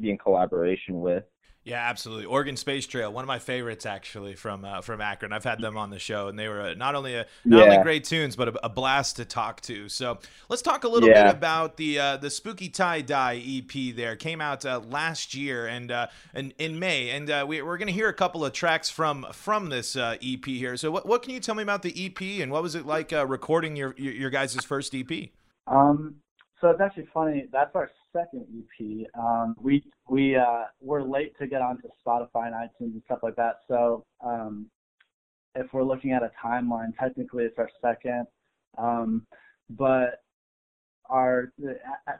[0.00, 1.24] be in collaboration with.
[1.64, 2.26] Yeah, absolutely.
[2.26, 5.32] Oregon Space Trail, one of my favorites actually from uh, from Akron.
[5.32, 7.78] I've had them on the show, and they were uh, not only a, not only
[7.78, 9.88] great tunes, but a, a blast to talk to.
[9.88, 10.18] So
[10.50, 11.22] let's talk a little Yeah.
[11.22, 13.96] bit about the uh, the Spooky Tie Dye EP.
[13.96, 17.78] There came out uh, last year and uh, in, in May, and uh, we, we're
[17.78, 20.76] going to hear a couple of tracks from from this uh, EP here.
[20.76, 23.10] So what what can you tell me about the EP, and what was it like
[23.14, 25.30] uh, recording your, your your guys' first EP?
[25.66, 26.16] Um,
[26.60, 27.46] so it's actually funny.
[27.50, 29.06] That's our second EP.
[29.18, 33.36] Um, we we uh, we're late to get onto Spotify and iTunes and stuff like
[33.36, 33.56] that.
[33.68, 34.66] So um,
[35.54, 38.26] if we're looking at a timeline, technically it's our second.
[38.78, 39.26] Um,
[39.70, 40.22] but
[41.06, 41.52] our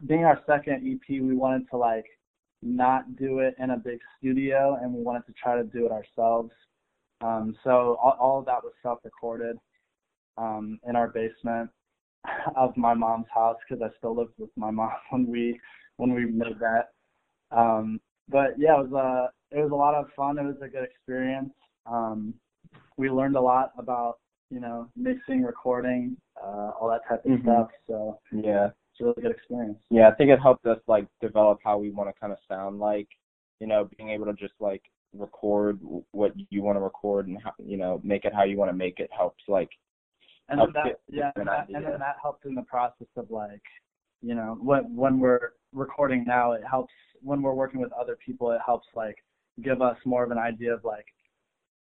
[0.06, 2.06] being our second EP, we wanted to like
[2.62, 5.92] not do it in a big studio, and we wanted to try to do it
[5.92, 6.50] ourselves.
[7.20, 9.56] Um, so all, all of that was self-recorded
[10.36, 11.70] um, in our basement
[12.56, 15.60] of my mom's house because I still lived with my mom when we
[15.96, 16.90] when we made that.
[17.50, 20.38] Um, but yeah, it was a it was a lot of fun.
[20.38, 21.52] It was a good experience.
[21.86, 22.34] Um,
[22.96, 24.18] we learned a lot about
[24.50, 27.42] you know mixing, recording, uh, all that type of Mhm.
[27.42, 27.70] stuff.
[27.86, 28.70] So Yeah.
[28.90, 29.78] it's a really good experience.
[29.90, 32.78] Yeah, I think it helped us like develop how we want to kind of sound
[32.78, 33.08] like,
[33.60, 34.82] you know, being able to just like
[35.12, 35.78] record
[36.10, 38.76] what you want to record and how, you know, make it how you want to
[38.76, 39.70] make it helps like
[40.48, 43.62] and that yeah and, that, and then that helped in the process of like
[44.24, 48.50] you know when when we're recording now it helps when we're working with other people
[48.52, 49.16] it helps like
[49.62, 51.06] give us more of an idea of like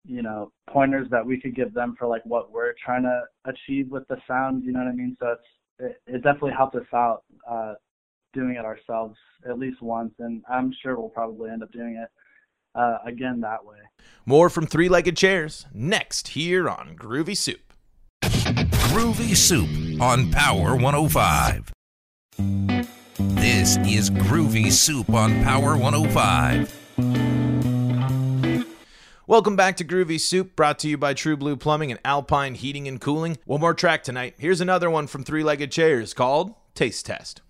[0.05, 3.89] you know pointers that we could give them for like what we're trying to achieve
[3.89, 5.41] with the sound you know what i mean so it's
[5.79, 7.73] it, it definitely helped us out uh
[8.33, 9.15] doing it ourselves
[9.47, 12.09] at least once and i'm sure we'll probably end up doing it
[12.75, 13.77] uh again that way
[14.25, 17.73] More from Three Legged Chairs next here on Groovy Soup.
[18.23, 21.73] Groovy Soup on Power 105.
[23.61, 28.65] This is Groovy Soup on Power 105.
[29.27, 32.87] Welcome back to Groovy Soup, brought to you by True Blue Plumbing and Alpine Heating
[32.87, 33.37] and Cooling.
[33.45, 34.35] One more track tonight.
[34.37, 37.41] Here's another one from Three Legged Chairs called Taste Test.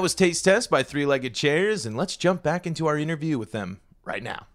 [0.00, 3.36] That was Taste Test by Three Legged Chairs, and let's jump back into our interview
[3.36, 4.46] with them right now.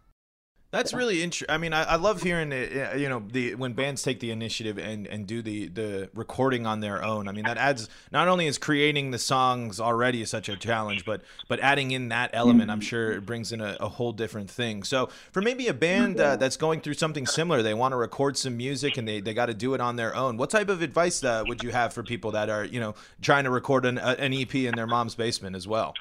[0.75, 1.49] That's really interesting.
[1.49, 2.75] I mean, I, I love hearing it.
[2.75, 6.65] uh, You know, the when bands take the initiative and and do the the recording
[6.65, 7.29] on their own.
[7.29, 11.21] I mean, that adds not only is creating the songs already such a challenge, but
[11.47, 14.83] but adding in that element, I'm sure it brings in a, a whole different thing.
[14.83, 18.35] So for maybe a band uh, that's going through something similar, they want to record
[18.35, 20.35] some music and they they got to do it on their own.
[20.35, 23.45] What type of advice uh, would you have for people that are you know trying
[23.45, 25.93] to record an, an EP in their mom's basement as well?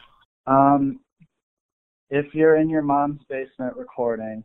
[0.49, 0.99] Um,
[2.11, 4.43] if you're in your mom's basement recording,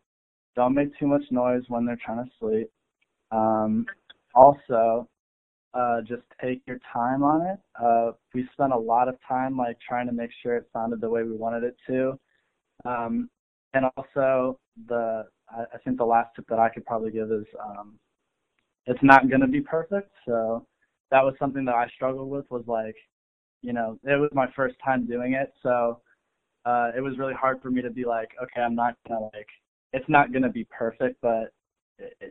[0.60, 2.70] don't make too much noise when they're trying to sleep.
[3.32, 3.86] Um,
[4.36, 5.08] also,
[5.74, 7.60] uh, just take your time on it.
[7.82, 11.10] Uh, we spent a lot of time like trying to make sure it sounded the
[11.10, 12.20] way we wanted it to.
[12.84, 13.30] Um,
[13.74, 17.46] and also, the I, I think the last tip that I could probably give is
[17.64, 17.98] um,
[18.86, 20.12] it's not going to be perfect.
[20.28, 20.68] So
[21.10, 22.46] that was something that I struggled with.
[22.52, 22.98] Was like,
[23.62, 26.02] you know, it was my first time doing it, so
[26.66, 29.48] uh, it was really hard for me to be like, okay, I'm not gonna like,
[29.94, 31.52] it's not gonna be perfect, but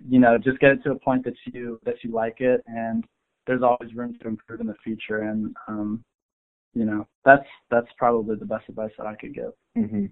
[0.09, 3.04] you know, just get it to a point that you that you like it, and
[3.46, 6.04] there's always room to improve in the future, and um,
[6.74, 9.52] you know, that's that's probably the best advice that I could give.
[9.74, 10.06] hmm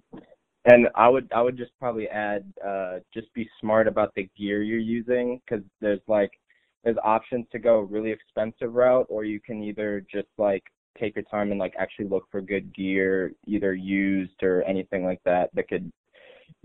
[0.64, 4.62] And I would I would just probably add uh, just be smart about the gear
[4.62, 6.32] you're using because there's like
[6.84, 10.62] there's options to go a really expensive route or you can either just like
[10.98, 15.20] take your time and like actually look for good gear either used or anything like
[15.24, 15.90] that that could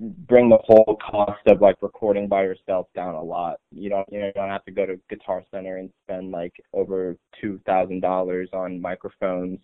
[0.02, 3.58] bring the whole cost of like recording by yourself down a lot.
[3.72, 6.54] You don't you, know, you don't have to go to Guitar Center and spend like
[6.74, 9.60] over two thousand dollars on microphones.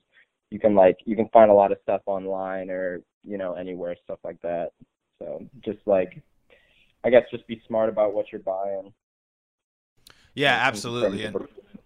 [0.52, 3.96] You can like you can find a lot of stuff online or you know anywhere
[4.04, 4.70] stuff like that.
[5.20, 6.22] So just like
[7.04, 8.94] I guess just be smart about what you're buying.
[10.36, 11.26] Yeah, absolutely.
[11.26, 11.36] And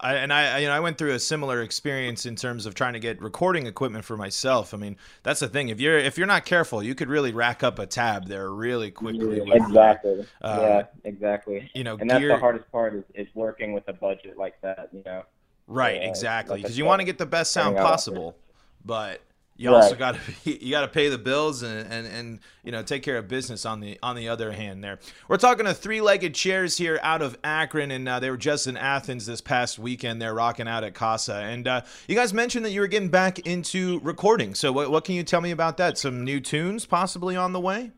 [0.01, 2.93] I and I you know I went through a similar experience in terms of trying
[2.93, 4.73] to get recording equipment for myself.
[4.73, 5.69] I mean, that's the thing.
[5.69, 8.91] If you're if you're not careful, you could really rack up a tab there really
[8.91, 9.41] quickly.
[9.41, 10.25] with, exactly.
[10.41, 11.69] uh, yeah, exactly.
[11.73, 14.59] You know, And that's gear, the hardest part is, is working with a budget like
[14.61, 15.23] that, you know.
[15.67, 16.01] right?
[16.01, 17.91] uh, exactly, because you want to get the best sound figuring out out there.
[17.91, 18.35] possible,
[18.83, 19.21] but
[19.61, 19.83] you Right.
[19.83, 23.03] also got to you got to pay the bills and, and and you know take
[23.03, 24.83] care of business on the on the other hand.
[24.83, 28.37] There, we're talking to three legged chairs here out of Akron, and uh, they were
[28.37, 30.21] just in Athens this past weekend.
[30.21, 33.39] They're rocking out at Casa, and uh, you guys mentioned that you were getting back
[33.39, 34.55] into recording.
[34.55, 35.97] So what what can you tell me about that?
[35.97, 37.91] Some new tunes possibly on the way?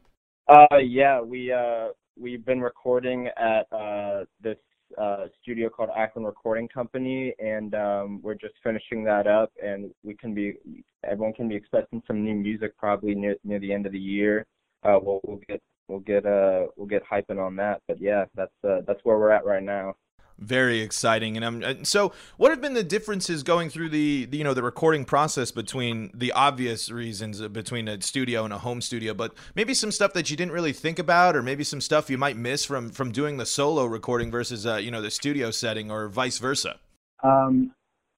[0.47, 1.87] Uh, yeah, we uh
[2.19, 4.57] we've been recording at uh this
[4.97, 10.15] uh studio called Akron Recording Company, and um we're just finishing that up, and we
[10.15, 10.55] can be
[11.03, 14.45] everyone can be expecting some new music probably near near the end of the year.
[14.83, 18.51] Uh, we'll we'll get we'll get uh we'll get hyping on that, but yeah, that's
[18.67, 19.95] uh that's where we're at right now.
[20.39, 22.11] Very exciting, and I'm so.
[22.37, 26.09] What have been the differences going through the, the you know the recording process between
[26.11, 30.11] the obvious reasons uh, between a studio and a home studio, but maybe some stuff
[30.13, 33.11] that you didn't really think about, or maybe some stuff you might miss from from
[33.11, 36.77] doing the solo recording versus uh, you know the studio setting, or vice versa.
[37.23, 37.71] Um,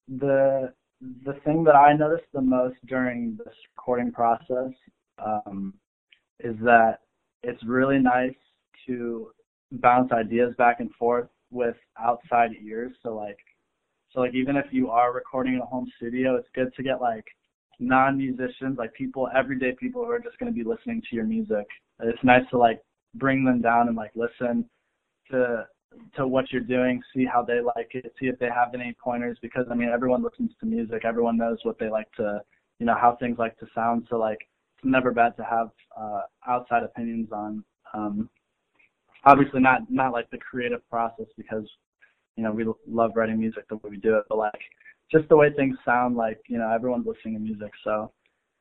[0.08, 0.74] the
[1.26, 4.72] the thing that I noticed the most during this recording process
[5.24, 5.74] um,
[6.40, 7.00] is that
[7.44, 8.36] it's really nice
[8.88, 9.32] to
[9.72, 12.92] bounce ideas back and forth with outside ears.
[13.02, 13.38] So like,
[14.12, 17.02] so like even if you are recording in a home studio, it's good to get
[17.02, 17.26] like
[17.80, 21.66] non-musicians, like people, everyday people who are just going to be listening to your music.
[22.02, 22.82] It's nice to like
[23.16, 24.66] bring them down and like listen
[25.32, 25.66] to
[26.14, 29.38] to what you're doing, see how they like it, see if they have any pointers
[29.42, 32.42] because I mean everyone listens to music, everyone knows what they like to
[32.80, 34.08] you know how things like to sound.
[34.10, 34.40] So like
[34.78, 38.30] it's never bad to have uh, outside opinions on um,
[39.26, 41.68] obviously not not like the creative process because
[42.36, 44.62] you know we love writing music the way we do it, but like
[45.12, 46.16] just the way things sound.
[46.16, 48.12] Like you know everyone's listening to music, so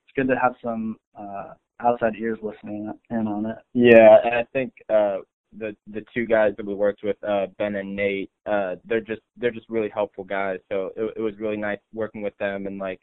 [0.07, 3.57] it's good to have some uh, outside ears listening in on it.
[3.73, 5.19] Yeah, and I think uh
[5.57, 9.23] the the two guys that we worked with, uh Ben and Nate, uh they're just
[9.37, 10.59] they're just really helpful guys.
[10.71, 13.01] So it it was really nice working with them and like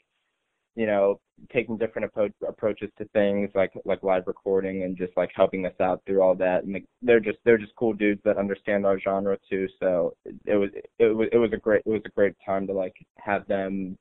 [0.75, 1.19] you know
[1.51, 5.73] taking different appro- approaches to things like like live recording and just like helping us
[5.79, 6.63] out through all that.
[6.63, 9.67] And they're just they're just cool dudes that understand our genre too.
[9.79, 10.69] So it, it was
[10.99, 13.97] it was it was a great it was a great time to like have them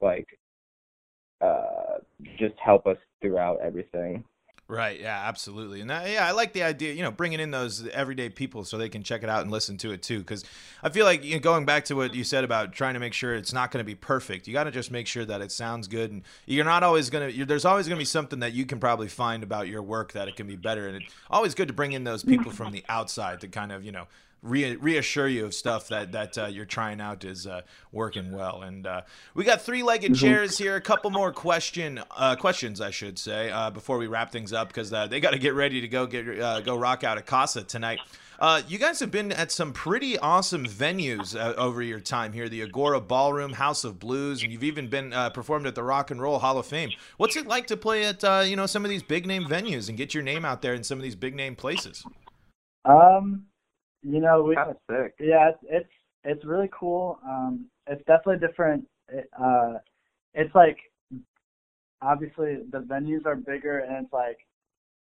[0.00, 0.26] like
[1.40, 1.98] uh
[2.38, 4.24] just help us throughout everything
[4.68, 5.00] Right.
[5.00, 5.16] Yeah.
[5.26, 5.80] Absolutely.
[5.80, 6.92] And that, yeah, I like the idea.
[6.92, 9.76] You know, bringing in those everyday people so they can check it out and listen
[9.78, 10.18] to it too.
[10.18, 10.44] Because
[10.82, 13.12] I feel like you know, going back to what you said about trying to make
[13.12, 14.48] sure it's not going to be perfect.
[14.48, 17.32] You got to just make sure that it sounds good, and you're not always going
[17.32, 17.44] to.
[17.44, 20.26] There's always going to be something that you can probably find about your work that
[20.26, 20.88] it can be better.
[20.88, 23.84] And it's always good to bring in those people from the outside to kind of
[23.84, 24.08] you know
[24.46, 28.62] re- reassure you of stuff that that uh, you're trying out is uh, working well.
[28.62, 29.02] And uh,
[29.34, 30.76] we got three-legged chairs here.
[30.76, 34.68] A couple more question uh, questions, I should say, uh, before we wrap things up
[34.68, 37.26] because uh, they got to get ready to go get uh, go rock out at
[37.26, 38.00] Casa tonight.
[38.38, 42.48] Uh, you guys have been at some pretty awesome venues uh, over your time here
[42.48, 46.10] the Agora Ballroom, House of Blues, and you've even been uh, performed at the Rock
[46.10, 46.90] and Roll Hall of Fame.
[47.16, 49.88] What's it like to play at uh, you know some of these big name venues
[49.88, 52.04] and get your name out there in some of these big name places?
[52.84, 53.46] Um,
[54.06, 55.14] you know we kind of sick.
[55.20, 55.90] Yeah it's it's
[56.24, 57.18] it's really cool.
[57.26, 59.74] Um it's definitely different it, uh
[60.34, 60.78] it's like
[62.02, 64.38] obviously the venues are bigger and it's like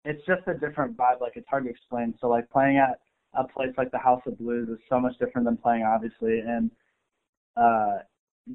[0.04, 2.14] it's just a different vibe like it's hard to explain.
[2.20, 3.00] So like playing at
[3.34, 6.70] a place like the house of blues is so much different than playing obviously in
[7.56, 7.98] uh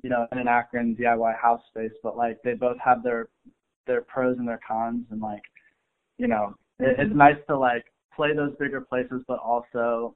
[0.03, 3.29] you know in an akron diy house space but like they both have their
[3.88, 5.41] their pros and their cons and like
[6.17, 10.15] you know it, it's nice to like play those bigger places but also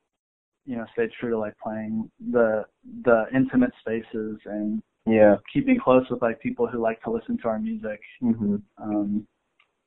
[0.69, 2.63] you know stay true to like playing the
[3.03, 5.37] the intimate spaces and yeah.
[5.51, 7.99] keeping close with like people who like to listen to our music.
[8.21, 9.27] Mhm um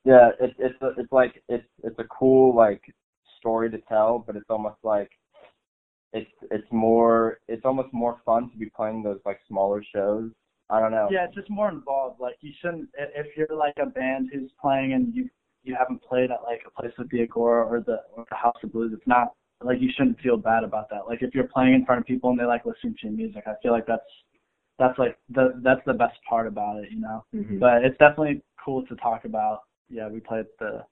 [0.05, 2.83] yeah it's it's a, it's like it's it's a cool like
[3.39, 5.11] story to tell but it's almost like
[6.13, 10.31] it's it's more it's almost more fun to be playing those like smaller shows.
[10.69, 11.09] I don't know.
[11.13, 12.19] Yeah it's just more involved.
[12.19, 15.31] Like you shouldn't if you're like a band who's playing and you
[15.63, 18.57] you haven't played at like a place like the agora or the or the house
[18.65, 19.29] of blues it's not
[19.65, 21.07] like you shouldn't feel bad about that.
[21.09, 23.45] Like if you're playing in front of people and they like listening to your music
[23.47, 24.03] i feel like that's
[24.79, 27.25] that's like the that's the best part about it you know?
[27.35, 27.59] Mhm.
[27.61, 29.63] but it's definitely cool to talk about.
[29.91, 30.85] Yeah we played the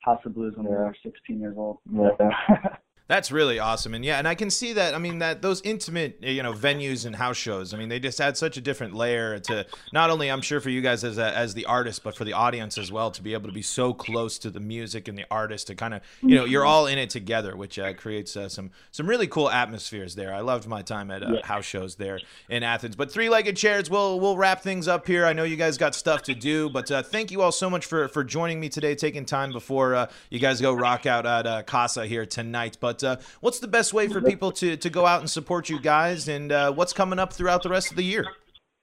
[0.00, 1.78] house of blues when we were 16 years old.
[1.92, 2.10] Yeah.
[3.08, 4.94] That's really awesome, and yeah, and I can see that.
[4.94, 7.72] I mean, that those intimate, you know, venues and house shows.
[7.72, 10.68] I mean, they just add such a different layer to not only, I'm sure, for
[10.68, 13.32] you guys as a, as the artist, but for the audience as well to be
[13.32, 16.34] able to be so close to the music and the artist to kind of, you
[16.34, 20.14] know, you're all in it together, which uh, creates uh, some some really cool atmospheres
[20.14, 20.34] there.
[20.34, 22.94] I loved my time at uh, house shows there in Athens.
[22.94, 25.24] But three-legged chairs, we'll we'll wrap things up here.
[25.24, 27.86] I know you guys got stuff to do, but uh, thank you all so much
[27.86, 31.46] for for joining me today, taking time before uh, you guys go rock out at
[31.46, 32.76] uh, Casa here tonight.
[32.78, 35.80] But uh, what's the best way for people to to go out and support you
[35.80, 38.26] guys, and uh, what's coming up throughout the rest of the year?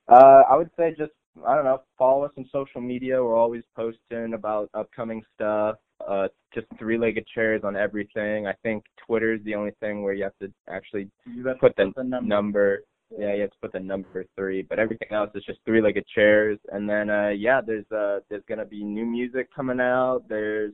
[0.08, 1.14] Uh, I would say just
[1.46, 3.22] I don't know, follow us on social media.
[3.22, 5.78] We're always posting about upcoming stuff.
[6.08, 8.48] Uh, just three-legged chairs on everything.
[8.48, 11.60] I think Twitter is the only thing where you have to actually you have to
[11.60, 12.28] put the, the number.
[12.28, 12.80] number.
[13.18, 16.58] Yeah, you have to put the number three, but everything else is just three-legged chairs.
[16.72, 20.24] And then uh, yeah, there's uh, there's gonna be new music coming out.
[20.28, 20.74] There's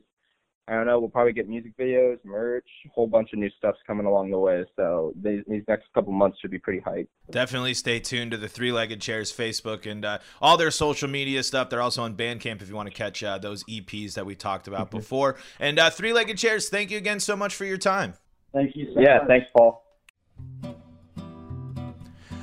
[0.68, 1.00] I don't know.
[1.00, 4.38] We'll probably get music videos, merch, a whole bunch of new stuff's coming along the
[4.38, 4.64] way.
[4.76, 7.08] So these, these next couple months should be pretty hype.
[7.30, 11.42] Definitely stay tuned to the Three Legged Chairs Facebook and uh, all their social media
[11.42, 11.68] stuff.
[11.68, 14.68] They're also on Bandcamp if you want to catch uh, those EPs that we talked
[14.68, 15.36] about before.
[15.58, 18.14] And uh, Three Legged Chairs, thank you again so much for your time.
[18.52, 19.26] thank you so Yeah, much.
[19.26, 19.84] thanks, Paul.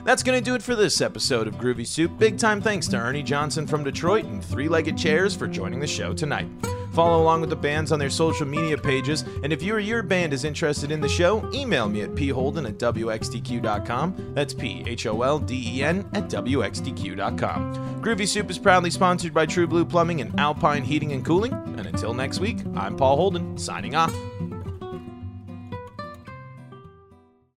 [0.03, 2.11] That's going to do it for this episode of Groovy Soup.
[2.17, 5.87] Big time thanks to Ernie Johnson from Detroit and Three Legged Chairs for joining the
[5.87, 6.47] show tonight.
[6.99, 10.03] Follow along with the bands on their social media pages, and if you or your
[10.03, 14.33] band is interested in the show, email me at pholden at wxtq.com.
[14.33, 18.01] That's P H O L D E N at wxtq.com.
[18.01, 21.53] Groovy Soup is proudly sponsored by True Blue Plumbing and Alpine Heating and Cooling.
[21.53, 24.13] And until next week, I'm Paul Holden, signing off.